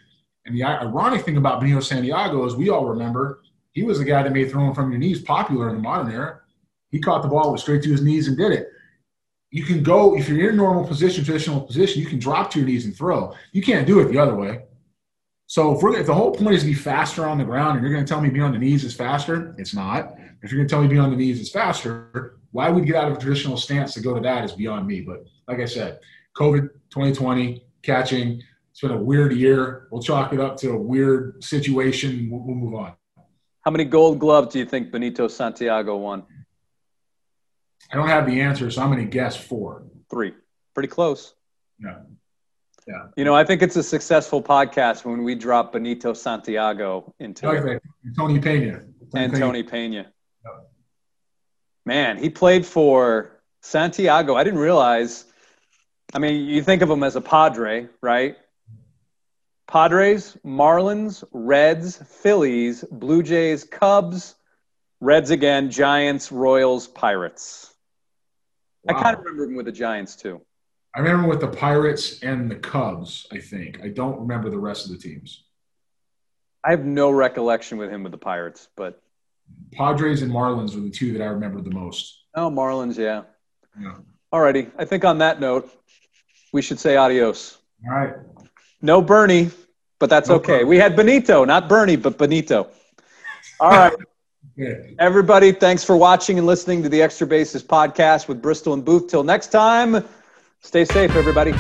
And 0.47 0.57
the 0.57 0.65
ironic 0.65 1.25
thing 1.25 1.37
about 1.37 1.61
Benito 1.61 1.81
Santiago 1.81 2.45
is 2.47 2.55
we 2.55 2.71
all 2.71 2.87
remember 2.87 3.43
he 3.73 3.83
was 3.83 3.99
the 3.99 4.05
guy 4.05 4.23
that 4.23 4.33
made 4.33 4.51
throwing 4.51 4.75
from 4.75 4.91
your 4.91 4.99
knees 4.99 5.23
popular 5.23 5.69
in 5.69 5.77
the 5.77 5.83
modern 5.83 6.13
era. 6.13 6.40
He 6.91 7.01
caught 7.01 7.23
the 7.23 7.29
ball, 7.29 7.51
went 7.51 7.61
straight 7.61 7.83
to 7.83 7.91
his 7.91 8.03
knees, 8.03 8.29
and 8.29 8.37
did 8.37 8.53
it. 8.53 8.69
You 9.51 9.65
can 9.65 9.83
go 9.83 10.17
if 10.17 10.29
you're 10.29 10.49
in 10.49 10.55
a 10.55 10.57
normal 10.57 10.87
position, 10.87 11.25
traditional 11.25 11.61
position. 11.61 12.01
You 12.01 12.09
can 12.09 12.19
drop 12.19 12.51
to 12.53 12.59
your 12.61 12.69
knees 12.69 12.85
and 12.85 12.97
throw. 12.97 13.35
You 13.53 13.63
can't 13.63 13.87
do 13.87 14.01
it 14.01 14.13
the 14.13 14.19
other 14.19 14.35
way. 14.35 14.63
So 15.47 15.77
if, 15.77 15.99
if, 15.99 16.07
the 16.07 16.15
whole 16.15 16.33
point 16.33 16.55
is 16.55 16.63
to 16.63 16.69
be 16.69 16.75
faster 16.75 17.27
on 17.27 17.37
the 17.37 17.45
ground 17.45 17.77
and 17.77 17.85
you're 17.85 17.93
going 17.93 18.05
to 18.05 18.09
tell 18.09 18.21
me 18.21 18.31
be 18.31 18.41
on 18.41 18.53
the 18.53 18.59
knees 18.59 18.85
is 18.85 18.95
faster, 18.95 19.57
it's 19.59 19.75
not. 19.75 20.15
If 20.43 20.53
you're 20.53 20.59
going 20.61 20.69
to 20.69 20.73
tell 20.73 20.81
me 20.81 20.87
be 20.87 20.99
on 20.99 21.11
the 21.11 21.17
knees 21.17 21.41
is 21.41 21.51
faster, 21.51 22.39
why 22.53 22.71
we'd 22.71 22.87
get 22.87 22.95
out 22.95 23.11
of 23.11 23.17
a 23.17 23.21
traditional 23.21 23.57
stance 23.57 23.93
to 23.95 24.01
go 24.01 24.15
to 24.15 24.21
that 24.21 24.45
is 24.45 24.53
beyond 24.53 24.87
me. 24.87 25.01
But 25.01 25.25
like 25.49 25.59
I 25.59 25.65
said, 25.65 25.99
COVID 26.37 26.69
2020, 26.91 27.65
catching, 27.83 28.41
it's 28.71 28.81
been 28.81 28.93
a 28.93 28.97
weird 28.97 29.33
year. 29.33 29.89
We'll 29.91 30.03
chalk 30.03 30.33
it 30.33 30.41
up 30.41 30.57
to 30.59 30.71
a 30.71 30.77
weird 30.77 31.43
situation. 31.43 32.29
We'll, 32.31 32.43
we'll 32.43 32.55
move 32.55 32.75
on. 32.75 32.93
How 33.63 33.71
many 33.71 33.85
gold 33.85 34.21
gloves 34.21 34.53
do 34.53 34.59
you 34.59 34.65
think 34.65 34.91
Benito 34.93 35.29
Santiago 35.29 35.97
won? 35.97 36.23
I 37.93 37.97
don't 37.97 38.09
have 38.09 38.27
the 38.27 38.41
answer, 38.41 38.71
so 38.71 38.83
I'm 38.83 38.91
going 38.91 39.05
to 39.05 39.11
guess 39.11 39.37
four. 39.37 39.85
Three. 40.09 40.33
Pretty 40.75 40.89
close. 40.89 41.35
Yeah. 41.83 41.99
Yeah. 42.87 43.07
You 43.17 43.25
know, 43.25 43.35
I 43.35 43.45
think 43.45 43.63
it's 43.63 43.77
a 43.77 43.83
successful 43.83 44.43
podcast 44.43 45.05
when 45.05 45.23
we 45.23 45.35
drop 45.35 45.73
Benito 45.73 46.13
Santiago 46.13 47.15
into 47.19 47.49
okay. 47.49 47.79
Tony 48.17 48.41
Pena. 48.41 48.81
Tony 49.13 49.25
and 49.25 49.33
Pena. 49.33 49.39
Tony 49.39 49.63
Pena. 49.63 50.07
Man, 51.85 52.19
he 52.19 52.31
played 52.31 52.67
for 52.67 53.41
Santiago. 53.63 54.35
I 54.35 54.45
didn't 54.45 54.61
realize. 54.61 55.25
I 56.13 56.19
mean, 56.19 56.49
you 56.49 56.63
think 56.63 56.83
of 56.83 56.91
him 56.91 57.03
as 57.03 57.17
a 57.17 57.21
Padre, 57.21 57.89
right? 58.01 58.37
Padres, 59.67 60.37
Marlins, 60.45 61.23
Reds, 61.33 61.97
Phillies, 61.97 62.85
Blue 62.91 63.23
Jays, 63.23 63.63
Cubs, 63.65 64.35
Reds 65.01 65.31
again, 65.31 65.71
Giants, 65.71 66.33
Royals, 66.33 66.89
Pirates. 66.89 67.73
Wow. 68.85 68.97
I 68.97 69.03
kind 69.03 69.17
of 69.17 69.25
remember 69.25 69.45
him 69.45 69.57
with 69.57 69.67
the 69.67 69.73
Giants 69.73 70.17
too. 70.17 70.41
I 70.95 71.01
remember 71.01 71.29
with 71.29 71.41
the 71.41 71.49
Pirates 71.49 72.23
and 72.23 72.51
the 72.51 72.57
Cubs, 72.57 73.27
I 73.31 73.39
think. 73.39 73.81
I 73.83 73.89
don't 73.89 74.19
remember 74.19 74.51
the 74.51 74.59
rest 74.59 74.87
of 74.87 74.93
the 74.93 74.99
teams. 74.99 75.45
I 76.65 76.71
have 76.71 76.85
no 76.85 77.11
recollection 77.11 77.79
with 77.79 77.91
him 77.91 78.03
with 78.03 78.13
the 78.13 78.19
Pirates, 78.19 78.69
but 78.77 79.01
Padres 79.73 80.23
and 80.23 80.33
Marlins 80.33 80.75
were 80.75 80.81
the 80.81 80.91
two 80.91 81.13
that 81.13 81.23
I 81.23 81.27
remember 81.27 81.61
the 81.61 81.71
most. 81.71 82.25
Oh, 82.35 82.51
Marlins, 82.51 82.99
yeah. 82.99 83.23
Yeah. 83.81 83.95
All 84.33 84.41
righty. 84.41 84.69
I 84.79 84.85
think 84.85 85.05
on 85.05 85.19
that 85.19 85.41
note, 85.41 85.71
we 86.53 86.63
should 86.63 86.79
say 86.79 86.97
adios. 86.97 87.59
All 87.87 87.97
right. 87.97 88.15
No 88.83 89.01
Bernie, 89.01 89.51
but 89.99 90.11
that's 90.11 90.29
no 90.29 90.37
okay. 90.37 90.47
Problem. 90.47 90.69
We 90.69 90.77
had 90.79 90.97
Benito, 90.97 91.45
not 91.45 91.69
Bernie, 91.69 91.97
but 91.97 92.19
Benito. 92.19 92.69
All 93.59 93.71
right. 93.71 93.93
Everybody, 94.99 95.53
thanks 95.53 95.85
for 95.85 95.97
watching 95.97 96.39
and 96.39 96.47
listening 96.47 96.83
to 96.83 96.89
the 96.89 97.03
Extra 97.03 97.27
Bases 97.27 97.63
podcast 97.63 98.29
with 98.29 98.43
Bristol 98.43 98.75
and 98.75 98.85
Booth. 98.85 99.09
Till 99.09 99.25
next 99.25 99.49
time. 99.49 100.05
Stay 100.63 100.85
safe, 100.85 101.17
everybody. 101.17 101.55